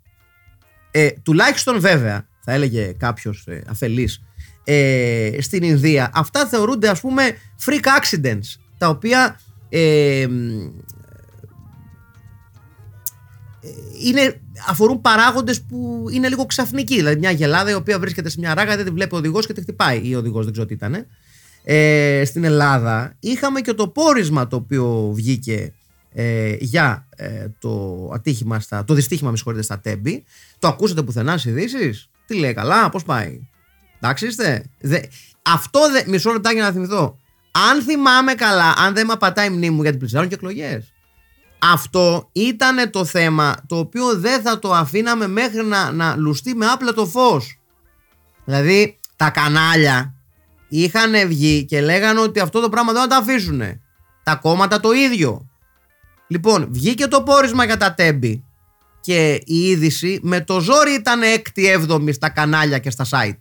Ε, 0.90 1.10
τουλάχιστον 1.22 1.80
βέβαια, 1.80 2.28
θα 2.40 2.52
έλεγε 2.52 2.92
κάποιος 2.92 3.46
ε, 3.46 3.62
αφελής, 3.68 4.22
ε, 4.64 5.36
στην 5.40 5.62
Ινδία, 5.62 6.10
αυτά 6.14 6.46
θεωρούνται 6.46 6.88
ας 6.88 7.00
πούμε 7.00 7.36
freak 7.66 7.84
accidents, 8.00 8.60
τα 8.78 8.88
οποία 8.88 9.40
ε, 9.68 10.26
είναι, 14.04 14.40
αφορούν 14.68 15.00
παράγοντες 15.00 15.62
που 15.62 16.06
είναι 16.12 16.28
λίγο 16.28 16.46
ξαφνικοί. 16.46 16.94
Δηλαδή, 16.94 17.18
μια 17.18 17.30
γελάδα 17.30 17.70
η 17.70 17.74
οποία 17.74 17.98
βρίσκεται 17.98 18.28
σε 18.28 18.36
μια 18.38 18.54
ράγα, 18.54 18.76
δεν 18.76 18.84
τη 18.84 18.90
βλέπει 18.90 19.14
ο 19.14 19.18
οδηγός 19.18 19.46
και 19.46 19.52
τη 19.52 19.60
χτυπάει. 19.60 20.00
Ή 20.04 20.14
ο 20.14 20.18
οδηγός, 20.18 20.44
δεν 20.44 20.52
ξέρω 20.52 20.66
τι 20.66 20.74
ήταν. 20.74 21.06
Ε, 21.64 22.22
στην 22.24 22.44
Ελλάδα 22.44 23.16
είχαμε 23.20 23.60
και 23.60 23.72
το 23.72 23.88
πόρισμα 23.88 24.46
το 24.46 24.56
οποίο 24.56 25.10
βγήκε 25.14 25.72
ε, 26.12 26.56
για 26.58 27.08
ε, 27.20 27.48
το 27.58 28.10
ατύχημα, 28.14 28.60
στα, 28.60 28.84
το 28.84 28.94
δυστύχημα, 28.94 29.30
με 29.30 29.36
συγχωρείτε, 29.36 29.62
στα 29.62 29.80
Τέμπη. 29.80 30.24
Το 30.58 30.68
ακούσατε 30.68 31.02
πουθενά 31.02 31.38
στις 31.38 31.52
ειδήσεις; 31.52 32.08
Τι 32.26 32.34
λέει, 32.34 32.54
καλά, 32.54 32.88
πώς 32.88 33.04
πάει; 33.04 33.40
Εντάξει 33.96 34.26
είστε; 34.26 34.64
Δε, 34.80 35.00
αυτό 35.42 35.80
δε, 35.90 36.02
μισό 36.06 36.32
λεπτάκι 36.32 36.58
να 36.58 36.72
θυμηθώ. 36.72 37.18
Αν 37.70 37.82
θυμάμαι 37.82 38.34
καλά, 38.34 38.74
αν 38.76 38.94
δεν 38.94 39.06
με 39.06 39.12
απατάει 39.12 39.46
η 39.46 39.50
μνήμη 39.50 39.74
μου 39.74 39.82
γιατί 39.82 39.98
πλησιάζουν 39.98 40.28
και 40.28 40.34
εκλογές. 40.34 40.92
Αυτό 41.58 42.28
ήταν 42.32 42.90
το 42.90 43.04
θέμα 43.04 43.56
το 43.66 43.78
οποίο 43.78 44.18
δεν 44.18 44.42
θα 44.42 44.58
το 44.58 44.72
αφήναμε 44.72 45.26
μέχρι 45.26 45.64
να, 45.64 45.92
να 45.92 46.16
λουστεί 46.16 46.54
με 46.54 46.66
άπλα 46.66 46.92
το 46.92 47.06
φως. 47.06 47.58
Δηλαδή 48.44 48.98
τα 49.16 49.30
κανάλια 49.30 50.14
είχαν 50.68 51.28
βγει 51.28 51.64
και 51.64 51.80
λέγανε 51.80 52.20
ότι 52.20 52.40
αυτό 52.40 52.60
το 52.60 52.68
πράγμα 52.68 52.92
δεν 52.92 53.02
θα 53.02 53.08
το 53.08 53.14
αφήσουν. 53.14 53.60
Τα 54.22 54.34
κόμματα 54.34 54.80
το 54.80 54.92
ίδιο. 54.92 55.49
Λοιπόν, 56.30 56.68
βγήκε 56.70 57.06
το 57.06 57.22
πόρισμα 57.22 57.64
για 57.64 57.76
τα 57.76 57.94
τέμπη 57.94 58.44
και 59.00 59.40
η 59.44 59.58
είδηση 59.58 60.18
με 60.22 60.40
το 60.40 60.60
ζόρι 60.60 60.92
ήταν 60.92 61.20
6η-7η 61.54 62.12
στα 62.12 62.28
κανάλια 62.28 62.78
και 62.78 62.90
στα 62.90 63.06
site. 63.10 63.38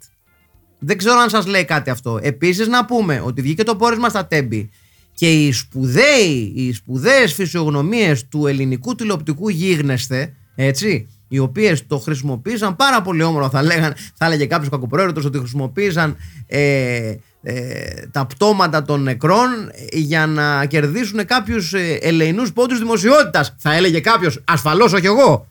Δεν 0.80 0.98
ξέρω 0.98 1.20
αν 1.20 1.30
σας 1.30 1.46
λέει 1.46 1.66
κάτι 1.66 1.90
αυτό. 1.90 2.20
Επίσης 2.22 2.68
να 2.68 2.86
πούμε 2.86 3.22
ότι 3.26 3.42
βγήκε 3.42 3.64
το 3.64 3.76
πόρισμα 3.76 4.10
στα 4.10 4.28
τέμπη 4.28 4.70
και 5.14 5.34
οι 5.34 5.52
σπουδαίοι, 5.52 6.54
οι 6.56 6.74
σπουδαίες 6.74 7.34
φυσιογνωμίες 7.34 8.28
του 8.28 8.48
ελληνικού 8.48 8.96
τηλεοπτικού 8.96 9.50
γίγνεσθε, 9.50 10.34
έτσι, 10.56 11.08
οι 11.30 11.40
οποίες 11.40 11.88
το 11.88 11.98
χρησιμοποίησαν 11.98 12.76
πάρα 12.76 13.02
πολύ 13.02 13.24
όμορφα. 13.24 13.50
Θα, 13.50 13.64
λέγαν, 13.64 13.94
θα 14.16 14.26
έλεγε 14.26 14.46
κάποιος 14.46 14.70
κακοπρόεδρο 14.70 15.24
ότι 15.26 15.38
χρησιμοποίησαν 15.38 16.18
ε, 16.48 17.14
ε, 17.42 18.08
τα 18.12 18.26
πτώματα 18.26 18.84
των 18.84 19.04
νεκρών 19.04 19.50
για 19.92 20.26
να 20.26 20.66
κερδίσουν 20.66 21.26
κάποιους 21.26 21.74
ε, 21.74 21.98
ελεηνούς 22.02 22.54
πόντους 22.54 22.80
δημοσιότητας. 22.80 23.56
Θα 23.58 23.74
έλεγε 23.76 24.00
κάποιος, 24.00 24.44
ασφαλώς 24.44 24.94
όχι 24.94 25.06
εγώ. 25.06 25.48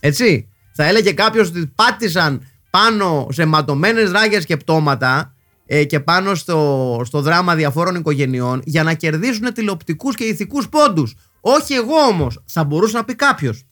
Έτσι. 0.00 0.48
Θα 0.74 0.84
έλεγε 0.84 1.12
κάποιος 1.12 1.48
ότι 1.48 1.72
πάτησαν 1.74 2.46
πάνω 2.70 3.26
σε 3.30 3.44
ματωμένες 3.44 4.10
ράγες 4.10 4.44
και 4.44 4.56
πτώματα 4.56 5.34
ε, 5.66 5.84
και 5.84 6.00
πάνω 6.00 6.34
στο, 6.34 7.00
στο 7.04 7.20
δράμα 7.20 7.54
διαφόρων 7.54 7.94
οικογενειών 7.94 8.62
για 8.64 8.82
να 8.82 8.94
κερδίσουν 8.94 9.52
τηλεοπτικούς 9.52 10.14
και 10.16 10.24
ηθικούς 10.24 10.68
πόντους. 10.68 11.14
Όχι 11.40 11.74
εγώ 11.74 11.94
όμως, 11.94 12.42
θα 12.46 12.64
μπορούσε 12.64 12.96
να 12.96 13.04
πει 13.04 13.14
κάποιος. 13.14 13.64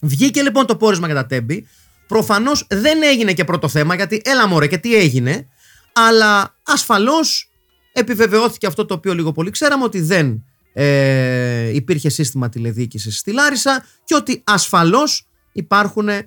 Βγήκε 0.00 0.42
λοιπόν 0.42 0.66
το 0.66 0.76
πόρισμα 0.76 1.06
για 1.06 1.14
τα 1.14 1.26
τέμπη. 1.26 1.66
Προφανώς 2.06 2.66
δεν 2.68 3.02
έγινε 3.02 3.32
και 3.32 3.44
πρώτο 3.44 3.68
θέμα 3.68 3.94
γιατί 3.94 4.20
έλα 4.24 4.48
μωρέ 4.48 4.66
και 4.66 4.78
τι 4.78 4.94
έγινε. 4.94 5.48
Αλλά 5.92 6.54
ασφαλώς 6.62 7.50
επιβεβαιώθηκε 7.92 8.66
αυτό 8.66 8.84
το 8.84 8.94
οποίο 8.94 9.14
λίγο 9.14 9.32
πολύ 9.32 9.50
ξέραμε 9.50 9.84
ότι 9.84 10.00
δεν 10.00 10.44
ε, 10.72 11.74
υπήρχε 11.74 12.08
σύστημα 12.08 12.48
τηλεδιοίκησης 12.48 13.18
στη 13.18 13.32
Λάρισα 13.32 13.84
και 14.04 14.14
ότι 14.14 14.42
ασφαλώς 14.44 15.26
υπάρχουν 15.52 16.08
ε, 16.08 16.26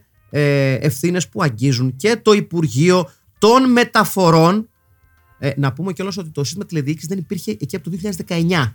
ευθύνες 0.74 1.30
που 1.30 1.44
αγγίζουν 1.44 1.96
και 1.96 2.16
το 2.22 2.32
Υπουργείο 2.32 3.10
των 3.38 3.72
Μεταφορών 3.72 4.70
ε, 5.40 5.52
να 5.56 5.74
πούμε 5.74 5.94
κιόλας 5.94 6.18
ότι 6.18 6.30
το 6.30 6.44
σύστημα 6.44 6.66
τηλεδιοίκησης 6.66 7.08
δεν 7.08 7.18
υπήρχε 7.18 7.52
εκεί 7.52 7.76
από 7.76 7.90
το 7.90 7.98
2019. 8.28 8.72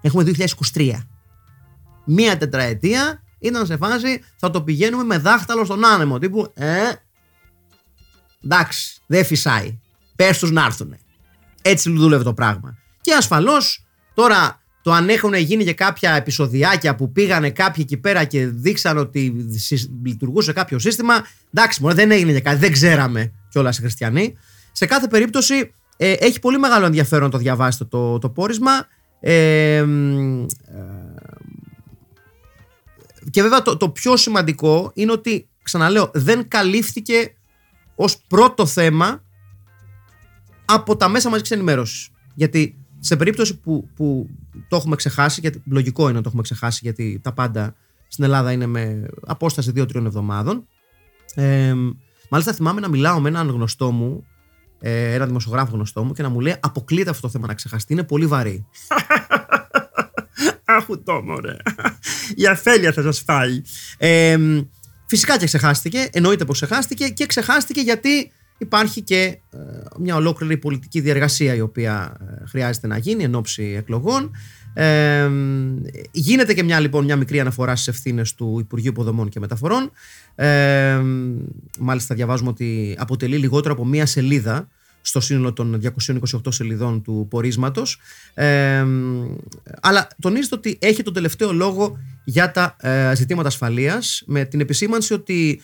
Έχουμε 0.00 0.32
2023. 0.74 0.92
Μία 2.04 2.36
τετραετία 2.36 3.22
ήταν 3.38 3.66
σε 3.66 3.76
φάση 3.76 4.22
θα 4.36 4.50
το 4.50 4.62
πηγαίνουμε 4.62 5.04
με 5.04 5.18
δάχτυλο 5.18 5.64
στον 5.64 5.84
άνεμο. 5.84 6.18
Τύπου, 6.18 6.52
ε, 6.54 6.92
Εντάξει, 8.46 8.96
δεν 9.06 9.24
φυσάει. 9.24 9.78
Πες 10.16 10.38
τους 10.38 10.50
να 10.50 10.64
έρθουν. 10.64 10.96
Έτσι 11.62 11.90
δούλευε 11.90 12.24
το 12.24 12.34
πράγμα. 12.34 12.76
Και 13.00 13.14
ασφαλώς 13.14 13.86
τώρα 14.14 14.60
το 14.82 14.92
αν 14.92 15.08
έχουν 15.08 15.34
γίνει 15.34 15.64
και 15.64 15.74
κάποια 15.74 16.12
επεισοδιάκια 16.12 16.94
που 16.94 17.12
πήγανε 17.12 17.50
κάποιοι 17.50 17.84
εκεί 17.86 17.96
πέρα 17.96 18.24
και 18.24 18.46
δείξαν 18.46 18.98
ότι 18.98 19.46
λειτουργούσε 20.04 20.52
κάποιο 20.52 20.78
σύστημα. 20.78 21.14
Εντάξει, 21.54 21.82
μόνο 21.82 21.94
δεν 21.94 22.10
έγινε 22.10 22.30
για 22.30 22.40
κάτι, 22.40 22.56
δεν 22.56 22.72
ξέραμε 22.72 23.32
κιόλας 23.48 23.78
οι 23.78 23.80
χριστιανοί. 23.80 24.36
Σε 24.72 24.86
κάθε 24.86 25.08
περίπτωση 25.08 25.74
ε, 25.96 26.12
έχει 26.12 26.38
πολύ 26.38 26.58
μεγάλο 26.58 26.86
ενδιαφέρον 26.86 27.24
να 27.24 27.30
το 27.30 27.38
διαβάσετε 27.38 27.84
το, 27.84 28.18
το 28.18 28.30
πόρισμα. 28.30 28.86
Ε, 29.20 29.76
ε, 29.76 29.84
και 33.36 33.42
βέβαια 33.42 33.62
το, 33.62 33.76
το 33.76 33.90
πιο 33.90 34.16
σημαντικό 34.16 34.90
είναι 34.94 35.12
ότι, 35.12 35.48
ξαναλέω, 35.62 36.10
δεν 36.14 36.48
καλύφθηκε 36.48 37.34
ως 37.94 38.18
πρώτο 38.28 38.66
θέμα 38.66 39.22
από 40.64 40.96
τα 40.96 41.08
μέσα 41.08 41.30
μαζικής 41.30 41.50
ενημέρωσης. 41.50 42.08
Γιατί 42.34 42.84
σε 42.98 43.16
περίπτωση 43.16 43.60
που, 43.60 43.88
που 43.96 44.28
το 44.68 44.76
έχουμε 44.76 44.96
ξεχάσει, 44.96 45.40
γιατί 45.40 45.62
λογικό 45.66 46.02
είναι 46.02 46.12
να 46.12 46.20
το 46.20 46.28
έχουμε 46.28 46.42
ξεχάσει, 46.42 46.80
γιατί 46.82 47.20
τα 47.22 47.32
πάντα 47.32 47.74
στην 48.08 48.24
Ελλάδα 48.24 48.52
είναι 48.52 48.66
με 48.66 49.06
απόσταση 49.26 49.72
2-3 49.76 49.94
εβδομάδων. 49.94 50.66
Ε, 51.34 51.74
μάλιστα 52.30 52.52
θυμάμαι 52.52 52.80
να 52.80 52.88
μιλάω 52.88 53.20
με 53.20 53.28
έναν 53.28 53.48
γνωστό 53.48 53.90
μου, 53.90 54.26
ε, 54.80 55.14
ένα 55.14 55.26
δημοσιογράφο 55.26 55.74
γνωστό 55.74 56.04
μου, 56.04 56.12
και 56.12 56.22
να 56.22 56.28
μου 56.28 56.40
λέει: 56.40 56.56
Αποκλείται 56.60 57.10
αυτό 57.10 57.22
το 57.22 57.28
θέμα 57.28 57.46
να 57.46 57.54
ξεχαστεί, 57.54 57.92
είναι 57.92 58.04
πολύ 58.04 58.26
βαρύ. 58.26 58.66
Αχού 60.64 61.02
το 61.02 61.22
μωρέ. 61.22 61.56
Για 62.34 62.54
θέλεια 62.54 62.92
θα 62.92 63.02
σας 63.02 63.22
φάει. 63.26 63.62
Ε, 63.98 64.36
φυσικά 65.06 65.38
και 65.38 65.46
ξεχάστηκε, 65.46 66.08
εννοείται 66.12 66.44
πως 66.44 66.56
ξεχάστηκε 66.56 67.08
και 67.08 67.26
ξεχάστηκε 67.26 67.80
γιατί 67.80 68.30
υπάρχει 68.58 69.02
και 69.02 69.38
ε, 69.50 69.58
μια 69.98 70.16
ολόκληρη 70.16 70.56
πολιτική 70.56 71.00
διεργασία 71.00 71.54
η 71.54 71.60
οποία 71.60 72.16
ε, 72.20 72.46
χρειάζεται 72.46 72.86
να 72.86 72.98
γίνει 72.98 73.24
εν 73.24 73.34
ώψη 73.34 73.74
εκλογών. 73.78 74.30
Ε, 74.74 75.30
γίνεται 76.10 76.54
και 76.54 76.62
μια 76.62 76.80
λοιπόν 76.80 77.04
μια 77.04 77.16
μικρή 77.16 77.40
αναφορά 77.40 77.76
στις 77.76 77.88
ευθύνες 77.88 78.34
του 78.34 78.56
Υπουργείου 78.60 78.90
Υποδομών 78.90 79.28
και 79.28 79.40
Μεταφορών. 79.40 79.90
Ε, 80.34 81.00
μάλιστα 81.78 82.14
διαβάζουμε 82.14 82.48
ότι 82.50 82.96
αποτελεί 82.98 83.36
λιγότερο 83.36 83.74
από 83.74 83.84
μία 83.84 84.06
σελίδα 84.06 84.68
στο 85.06 85.20
σύνολο 85.20 85.52
των 85.52 85.80
228 85.82 86.40
σελιδών 86.48 87.02
του 87.02 87.26
πορίσματος. 87.30 88.00
Ε, 88.34 88.84
αλλά 89.80 90.08
τονίζεται 90.20 90.54
ότι 90.54 90.78
έχει 90.80 91.02
τον 91.02 91.12
τελευταίο 91.12 91.52
λόγο 91.52 91.98
για 92.24 92.50
τα 92.50 92.76
ζητήματα 93.14 93.48
ασφαλείας 93.48 94.22
με 94.26 94.44
την 94.44 94.60
επισήμανση 94.60 95.12
ότι 95.12 95.60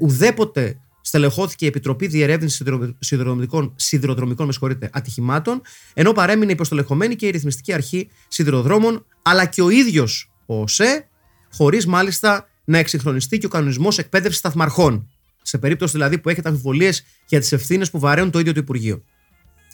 ουδέποτε 0.00 0.76
στελεχώθηκε 1.02 1.64
η 1.64 1.68
Επιτροπή 1.68 2.06
Διερεύνησης 2.06 2.62
Σιδηροδρομικών, 2.98 3.72
σιδηροδρομικών 3.76 4.50
ατυχημάτων, 4.90 5.60
ενώ 5.94 6.12
παρέμεινε 6.12 6.52
υποστελεχωμένη 6.52 7.16
και 7.16 7.26
η 7.26 7.30
Ρυθμιστική 7.30 7.72
Αρχή 7.72 8.08
Σιδηροδρόμων, 8.28 9.06
αλλά 9.22 9.44
και 9.44 9.62
ο 9.62 9.68
ίδιος 9.70 10.30
ο 10.46 10.60
ΟΣΕ, 10.60 11.08
χωρίς 11.52 11.86
μάλιστα 11.86 12.48
να 12.64 12.78
εξυγχρονιστεί 12.78 13.38
και 13.38 13.46
ο 13.46 13.48
κανονισμός 13.48 13.98
εκπαίδευσης 13.98 14.38
σταθμαρχών. 14.38 15.10
Σε 15.42 15.58
περίπτωση 15.58 15.92
δηλαδή 15.92 16.18
που 16.18 16.28
έχετε 16.28 16.48
αμφιβολίες 16.48 17.04
για 17.26 17.40
τις 17.40 17.52
ευθύνες 17.52 17.90
που 17.90 17.98
βαραίνουν 17.98 18.30
το 18.30 18.38
ίδιο 18.38 18.52
το 18.52 18.60
Υπουργείο. 18.60 19.02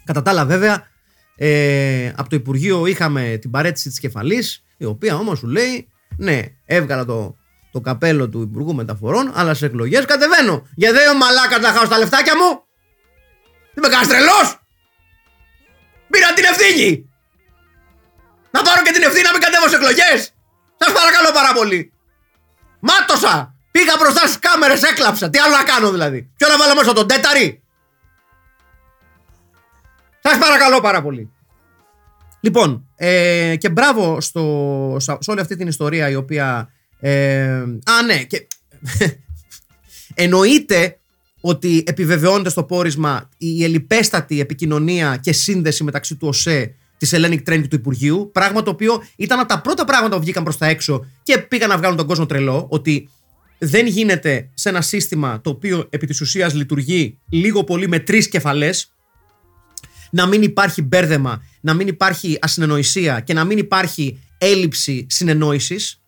Κατά 0.05 0.23
τα 0.23 0.31
άλλα, 0.31 0.45
βέβαια, 0.45 0.89
ε, 1.37 2.09
από 2.17 2.29
το 2.29 2.37
Υπουργείο 2.37 2.87
είχαμε 2.87 3.39
την 3.41 3.51
παρέτηση 3.51 3.89
της 3.89 3.99
κεφαλής, 3.99 4.65
η 4.77 4.85
οποία 4.85 5.17
όμως 5.17 5.39
σου 5.39 5.47
λέει, 5.47 5.89
ναι, 6.17 6.43
έβγαλα 6.65 7.05
το 7.05 7.37
το 7.71 7.81
καπέλο 7.81 8.29
του 8.29 8.41
Υπουργού 8.41 8.75
Μεταφορών, 8.75 9.33
αλλά 9.35 9.55
σε 9.55 9.67
εκλογές 9.67 10.05
κατεβαίνω. 10.05 10.67
Γιατί 10.75 10.95
δεν 10.95 11.09
είμαι 11.09 11.19
μαλάκα 11.19 11.59
να 11.59 11.69
χάω 11.69 11.89
τα 11.89 11.99
λεφτάκια 11.99 12.37
μου. 12.37 12.65
Δεν 13.75 13.83
με 13.85 13.89
κάνει 13.89 14.07
τρελό. 14.07 14.41
Πήρα 16.11 16.33
την 16.33 16.45
ευθύνη. 16.45 17.11
Να 18.51 18.63
πάρω 18.63 18.83
και 18.83 18.93
την 18.93 19.03
ευθύνη 19.03 19.25
να 19.25 19.33
μην 19.33 19.41
κατέβω 19.41 19.69
σε 19.69 19.77
εκλογές. 19.77 20.19
Σας 20.81 20.93
παρακαλώ 20.93 21.31
πάρα 21.33 21.53
πολύ. 21.53 21.93
Μάτωσα. 22.81 23.55
Πήγα 23.79 23.97
μπροστά 23.99 24.27
στις 24.27 24.38
κάμερες, 24.38 24.83
έκλαψα. 24.83 25.31
Τι 25.31 25.38
άλλο 25.38 25.57
να 25.57 25.62
κάνω 25.62 25.91
δηλαδή. 25.91 26.31
Ποιο 26.37 26.49
να 26.49 26.59
βάλω 26.59 26.75
μέσα 26.75 26.93
τον 26.93 27.07
τέταρη; 27.07 27.62
Σας 30.23 30.38
παρακαλώ 30.38 30.81
πάρα 30.81 31.03
πολύ. 31.03 31.31
Λοιπόν, 32.41 32.87
ε, 32.97 33.57
και 33.59 33.69
μπράβο 33.69 34.21
στο, 34.21 34.97
σε 34.99 35.31
όλη 35.31 35.41
αυτή 35.41 35.57
την 35.57 35.69
ιστορία 35.69 36.09
η 36.09 36.14
οποία 36.14 36.73
ε, 37.01 37.53
α, 37.85 38.03
ναι. 38.07 38.23
Και... 38.23 38.47
Εννοείται 40.25 40.99
ότι 41.41 41.85
επιβεβαιώνεται 41.87 42.51
στο 42.51 42.64
πόρισμα 42.64 43.29
η 43.37 43.64
ελληπέστατη 43.64 44.41
επικοινωνία 44.41 45.17
και 45.17 45.33
σύνδεση 45.33 45.85
μεταξύ 45.85 46.17
του 46.17 46.29
ΟΣΕ, 46.29 46.75
της 46.99 47.14
Hellenic 47.14 47.43
Train 47.49 47.61
και 47.61 47.69
του 47.69 47.77
Υπουργείου. 47.77 48.31
Πράγμα 48.33 48.62
το 48.62 48.71
οποίο 48.71 49.03
ήταν 49.17 49.38
από 49.38 49.49
τα 49.49 49.61
πρώτα 49.61 49.85
πράγματα 49.85 50.17
που 50.17 50.23
βγήκαν 50.23 50.43
προς 50.43 50.57
τα 50.59 50.67
έξω 50.67 51.07
και 51.23 51.38
πήγαν 51.38 51.69
να 51.69 51.77
βγάλουν 51.77 51.97
τον 51.97 52.07
κόσμο 52.07 52.27
τρελό. 52.27 52.67
Ότι 52.71 53.09
δεν 53.59 53.87
γίνεται 53.87 54.51
σε 54.55 54.68
ένα 54.68 54.81
σύστημα 54.81 55.40
το 55.40 55.51
οποίο 55.51 55.87
επί 55.90 56.07
της 56.07 56.21
ουσίας 56.21 56.55
λειτουργεί 56.55 57.18
λίγο 57.31 57.64
πολύ 57.64 57.88
με 57.88 57.99
τρεις 57.99 58.29
κεφαλές. 58.29 58.92
Να 60.11 60.27
μην 60.27 60.42
υπάρχει 60.42 60.83
μπέρδεμα, 60.83 61.42
να 61.61 61.75
μην 61.75 61.88
υπάρχει 61.88 62.38
ασυνεννοησία 62.40 63.21
και 63.21 63.33
να 63.33 63.44
μην 63.44 63.59
υπάρχει 63.59 64.18
έλλειψη 64.38 65.07
συνεννόησης. 65.09 66.01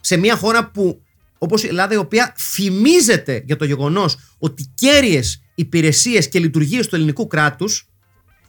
Σε 0.00 0.16
μια 0.16 0.36
χώρα 0.36 0.70
που, 0.70 1.02
όπως 1.38 1.62
η 1.62 1.66
Ελλάδα, 1.66 1.94
η 1.94 1.96
οποία 1.96 2.34
φημίζεται 2.36 3.42
για 3.46 3.56
το 3.56 3.64
γεγονός 3.64 4.16
ότι 4.38 4.72
κέρυες 4.74 5.42
υπηρεσίες 5.54 6.28
και 6.28 6.38
λειτουργίες 6.38 6.86
του 6.86 6.94
ελληνικού 6.94 7.26
κράτους 7.26 7.88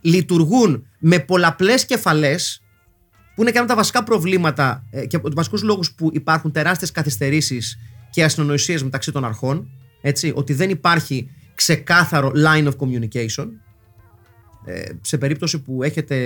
λειτουργούν 0.02 0.88
με 1.00 1.20
πολλαπλές 1.20 1.86
κεφαλές 1.86 2.62
που 3.36 3.42
είναι 3.42 3.52
και 3.52 3.58
ένα 3.58 3.66
από 3.66 3.76
τα 3.76 3.82
βασικά 3.82 4.04
προβλήματα 4.04 4.84
ε, 4.92 5.06
και 5.06 5.16
από 5.16 5.26
τους 5.26 5.36
βασικούς 5.36 5.62
λόγους 5.62 5.94
που 5.94 6.10
υπάρχουν 6.14 6.52
τεράστιες 6.52 6.92
καθυστερήσεις 6.92 7.78
και 8.10 8.24
ασυνονοησίε 8.24 8.80
μεταξύ 8.84 9.12
των 9.12 9.26
αρχών. 9.26 9.70
Έτσι, 10.02 10.32
ότι 10.36 10.54
δεν 10.54 10.70
υπάρχει 10.70 11.30
ξεκάθαρο 11.56 12.32
line 12.36 12.68
of 12.68 12.74
communication. 12.80 13.48
Ε, 14.66 14.90
σε 15.02 15.18
περίπτωση 15.18 15.62
που 15.62 15.84
έχετε 15.84 16.18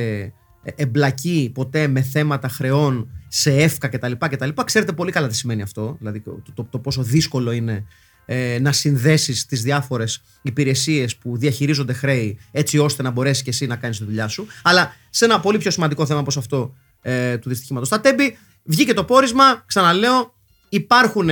εμπλακεί 0.75 1.51
ποτέ 1.53 1.87
με 1.87 2.01
θέματα 2.01 2.47
χρεών 2.47 3.09
σε 3.27 3.55
εύκα 3.55 3.87
κτλ. 3.87 4.11
κτλ. 4.17 4.49
Ξέρετε 4.65 4.93
πολύ 4.93 5.11
καλά 5.11 5.27
τι 5.27 5.35
σημαίνει 5.35 5.61
αυτό. 5.61 5.95
Δηλαδή 5.97 6.19
το, 6.19 6.41
το, 6.53 6.63
το 6.63 6.79
πόσο 6.79 7.03
δύσκολο 7.03 7.51
είναι 7.51 7.85
ε, 8.25 8.59
να 8.61 8.71
συνδέσεις 8.71 9.45
τις 9.45 9.61
διάφορες 9.61 10.21
υπηρεσίες 10.41 11.15
που 11.15 11.37
διαχειρίζονται 11.37 11.93
χρέη 11.93 12.39
έτσι 12.51 12.77
ώστε 12.77 13.03
να 13.03 13.09
μπορέσεις 13.09 13.43
και 13.43 13.49
εσύ 13.49 13.65
να 13.65 13.75
κάνεις 13.75 13.97
τη 13.97 14.03
δουλειά 14.03 14.27
σου. 14.27 14.47
Αλλά 14.61 14.95
σε 15.09 15.25
ένα 15.25 15.39
πολύ 15.39 15.57
πιο 15.57 15.71
σημαντικό 15.71 16.05
θέμα 16.05 16.19
όπως 16.19 16.37
αυτό 16.37 16.73
ε, 17.01 17.37
του 17.37 17.49
δυστυχήματος 17.49 17.87
στα 17.87 18.01
τέμπη, 18.01 18.37
βγήκε 18.63 18.93
το 18.93 19.03
πόρισμα. 19.03 19.63
Ξαναλέω, 19.65 20.33
υπάρχουν 20.69 21.29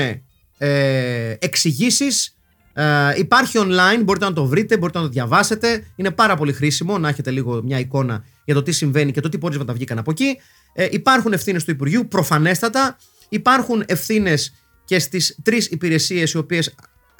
ε, 0.60 1.36
εξηγήσεις. 1.40 2.38
Ε, 2.74 3.14
υπάρχει 3.16 3.58
online, 3.62 4.02
μπορείτε 4.04 4.26
να 4.26 4.34
το 4.34 4.46
βρείτε, 4.46 4.78
μπορείτε 4.78 4.98
να 4.98 5.04
το 5.04 5.10
διαβάσετε. 5.12 5.84
Είναι 5.96 6.12
πάρα 6.12 6.36
πολύ 6.36 6.54
χρήσιμο 6.54 6.98
να 6.98 7.10
έχετε 7.10 7.32
λίγο 7.32 7.64
μια 7.64 7.80
εικόνα 7.80 8.24
για 8.46 8.54
το 8.54 8.64
τι 8.64 8.72
συμβαίνει 8.72 9.12
και 9.12 9.22
το 9.22 9.30
τι 9.30 9.38
πόρισματα 9.38 9.74
βγήκαν 9.74 9.98
από 9.98 10.12
εκεί. 10.12 10.38
Ε, 10.74 10.88
υπάρχουν 10.92 11.34
ευθύνες 11.34 11.64
του 11.64 11.72
Υπουργείου, 11.72 12.08
προφανέστατα. 12.08 12.98
Υπάρχουν 13.30 13.84
ευθύνες 13.88 14.54
και 14.86 15.00
στις 15.00 15.40
τρεις 15.44 15.68
υπηρεσίες 15.68 16.32
οι 16.32 16.38
οποίες 16.38 16.76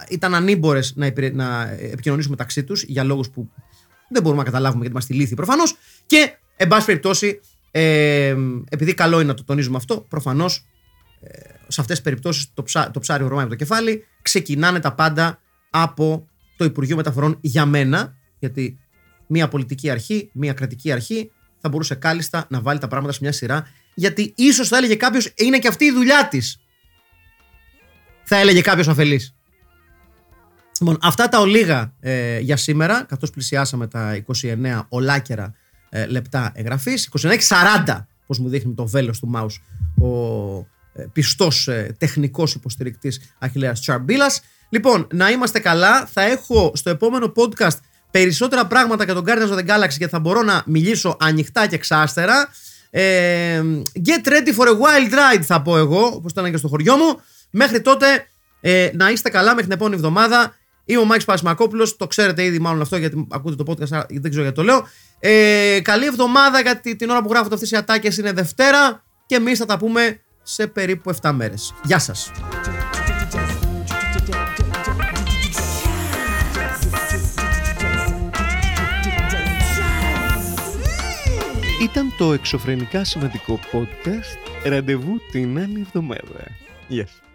ήταν 0.10 0.36
ανήμπορες 0.36 0.94
να, 0.96 1.12
να 1.32 1.70
επικοινωνήσουν 1.92 2.32
μεταξύ 2.32 2.64
τους 2.64 2.84
για 2.84 3.04
λόγους 3.04 3.30
που 3.30 3.50
δεν 4.10 4.22
μπορούμε 4.22 4.42
να 4.42 4.50
καταλάβουμε 4.50 4.82
γιατί 4.82 4.96
είμαστε 4.96 5.14
λύθοι 5.14 5.36
προφανώς. 5.36 5.78
Και, 6.06 6.38
εν 6.56 6.68
πάση 6.68 6.86
περιπτώσει, 6.86 7.40
ε, 7.72 8.36
επειδή 8.70 8.94
καλό 8.94 9.16
είναι 9.16 9.28
να 9.28 9.34
το 9.34 9.44
τονίζουμε 9.44 9.78
αυτό, 9.78 10.06
προφανώς 10.10 10.58
ε, 10.58 10.79
σε 11.68 11.82
αυτές 11.82 11.96
τις 11.96 12.02
περιπτώσεις 12.02 12.54
το, 12.54 12.64
ψά, 12.64 12.92
το 12.92 13.00
ψάρι 13.00 13.24
ορμάει 13.24 13.42
από 13.42 13.50
το 13.50 13.56
κεφάλι. 13.56 14.06
Ξεκινάνε 14.22 14.80
τα 14.80 14.94
πάντα 14.94 15.42
από 15.70 16.28
το 16.58 16.66
Υπουργείο 16.66 16.96
Μεταφορών 16.96 17.38
για 17.42 17.66
μένα, 17.66 18.16
γιατί 18.40 18.80
μια 19.28 19.48
πολιτική 19.48 19.90
αρχή, 19.90 20.30
μια 20.34 20.54
κρατική 20.54 20.92
αρχή 20.92 21.32
θα 21.62 21.70
μπορούσε 21.70 21.96
κάλλιστα 21.96 22.46
να 22.50 22.62
βάλει 22.62 22.80
τα 22.80 22.88
πράγματα 22.88 23.14
σε 23.14 23.20
μια 23.22 23.32
σειρά. 23.32 23.68
Γιατί 23.94 24.34
ίσως 24.36 24.68
θα 24.68 24.78
έλεγε 24.78 24.96
κάποιος, 24.96 25.34
είναι 25.36 25.60
και 25.60 25.68
αυτή 25.68 25.86
η 25.86 25.92
δουλειά 25.92 26.28
της. 26.28 26.60
Θα 28.24 28.36
έλεγε 28.38 28.62
κάποιος 28.62 28.88
αφελής. 28.88 29.36
Λοιπόν, 30.80 30.98
αυτά 31.02 31.30
τα 31.30 31.40
ολίγα 31.40 31.94
ε, 32.00 32.40
για 32.40 32.58
σήμερα, 32.58 33.04
καθώς 33.04 33.30
πλησιάσαμε 33.30 33.88
τα 33.88 34.24
29 34.42 34.86
ολάκερα 34.90 35.54
ε, 35.90 36.06
λεπτά 36.06 36.52
εγγραφής. 36.56 37.10
29-40, 37.22 38.06
πώ 38.26 38.36
μου 38.42 38.50
δείχνει 38.50 38.74
το 38.74 38.88
βέλος 38.88 39.20
του 39.20 39.32
mouse 39.36 39.62
ο 40.06 40.58
ε, 40.58 40.66
ε, 40.94 41.04
πιστός 41.14 41.68
ε, 41.68 41.96
τεχνικός 41.98 42.54
υποστηρικτής 42.54 43.34
Αχηλέα 43.40 43.72
Τσαρμπίλας. 43.72 44.42
Λοιπόν, 44.70 45.08
να 45.14 45.30
είμαστε 45.30 45.60
καλά. 45.60 46.06
Θα 46.06 46.22
έχω 46.22 46.72
στο 46.76 46.90
επόμενο 46.90 47.32
podcast 47.36 47.78
περισσότερα 48.12 48.68
πράγματα 48.68 49.04
για 49.04 49.14
τον 49.14 49.24
Guardians 49.28 49.52
of 49.52 49.58
the 49.58 49.66
Galaxy 49.66 49.98
και 49.98 50.08
θα 50.08 50.20
μπορώ 50.20 50.42
να 50.42 50.64
μιλήσω 50.66 51.18
ανοιχτά 51.20 51.68
και 51.68 51.78
ξάστερα. 51.78 52.50
Ε, 52.90 53.62
get 54.06 54.28
ready 54.28 54.56
for 54.58 54.68
a 54.68 54.72
wild 54.72 55.12
ride, 55.14 55.42
θα 55.42 55.62
πω 55.62 55.78
εγώ, 55.78 56.06
όπως 56.06 56.32
ήταν 56.32 56.52
και 56.52 56.58
στο 56.58 56.68
χωριό 56.68 56.98
μου. 56.98 57.22
Μέχρι 57.50 57.82
τότε 57.82 58.28
ε, 58.62 58.90
να 58.94 59.10
είστε 59.10 59.30
καλά 59.30 59.50
μέχρι 59.50 59.64
την 59.64 59.72
επόμενη 59.72 59.96
εβδομάδα. 59.96 60.54
Είμαι 60.86 61.02
ο 61.02 61.06
Μάκης 61.06 61.26
Πασμακόπουλο. 61.26 61.94
Το 61.98 62.08
ξέρετε 62.08 62.44
ήδη 62.44 62.60
μάλλον 62.60 62.82
αυτό 62.82 62.98
γιατί 62.98 63.28
ακούτε 63.32 63.64
το 63.64 63.72
podcast, 63.72 64.06
δεν 64.10 64.30
ξέρω 64.30 64.44
γιατί 64.44 64.56
το 64.56 64.64
λέω. 64.64 64.88
Ε, 65.20 65.80
καλή 65.82 66.06
εβδομάδα 66.06 66.62
γιατί 66.62 66.96
την 66.96 67.10
ώρα 67.10 67.22
που 67.22 67.30
γράφονται 67.30 67.54
αυτές 67.54 67.72
οι 67.72 67.76
ατάκες 67.76 68.18
είναι 68.18 68.32
Δευτέρα 68.32 69.04
και 69.26 69.36
εμείς 69.36 69.58
θα 69.58 69.66
τα 69.66 69.78
πούμε 69.78 70.20
σε 70.52 70.68
περίπου 70.68 71.14
7 71.22 71.32
μέρες. 71.32 71.74
Γεια 71.84 72.00
σας! 72.00 72.32
Ήταν 81.82 82.14
το 82.18 82.34
εξωφρενικά 82.34 83.04
σημαντικό 83.04 83.60
podcast. 83.72 84.68
Ραντεβού 84.70 85.20
την 85.32 85.60
άλλη 85.60 85.80
εβδομάδα. 85.80 86.48
Yes. 86.90 87.29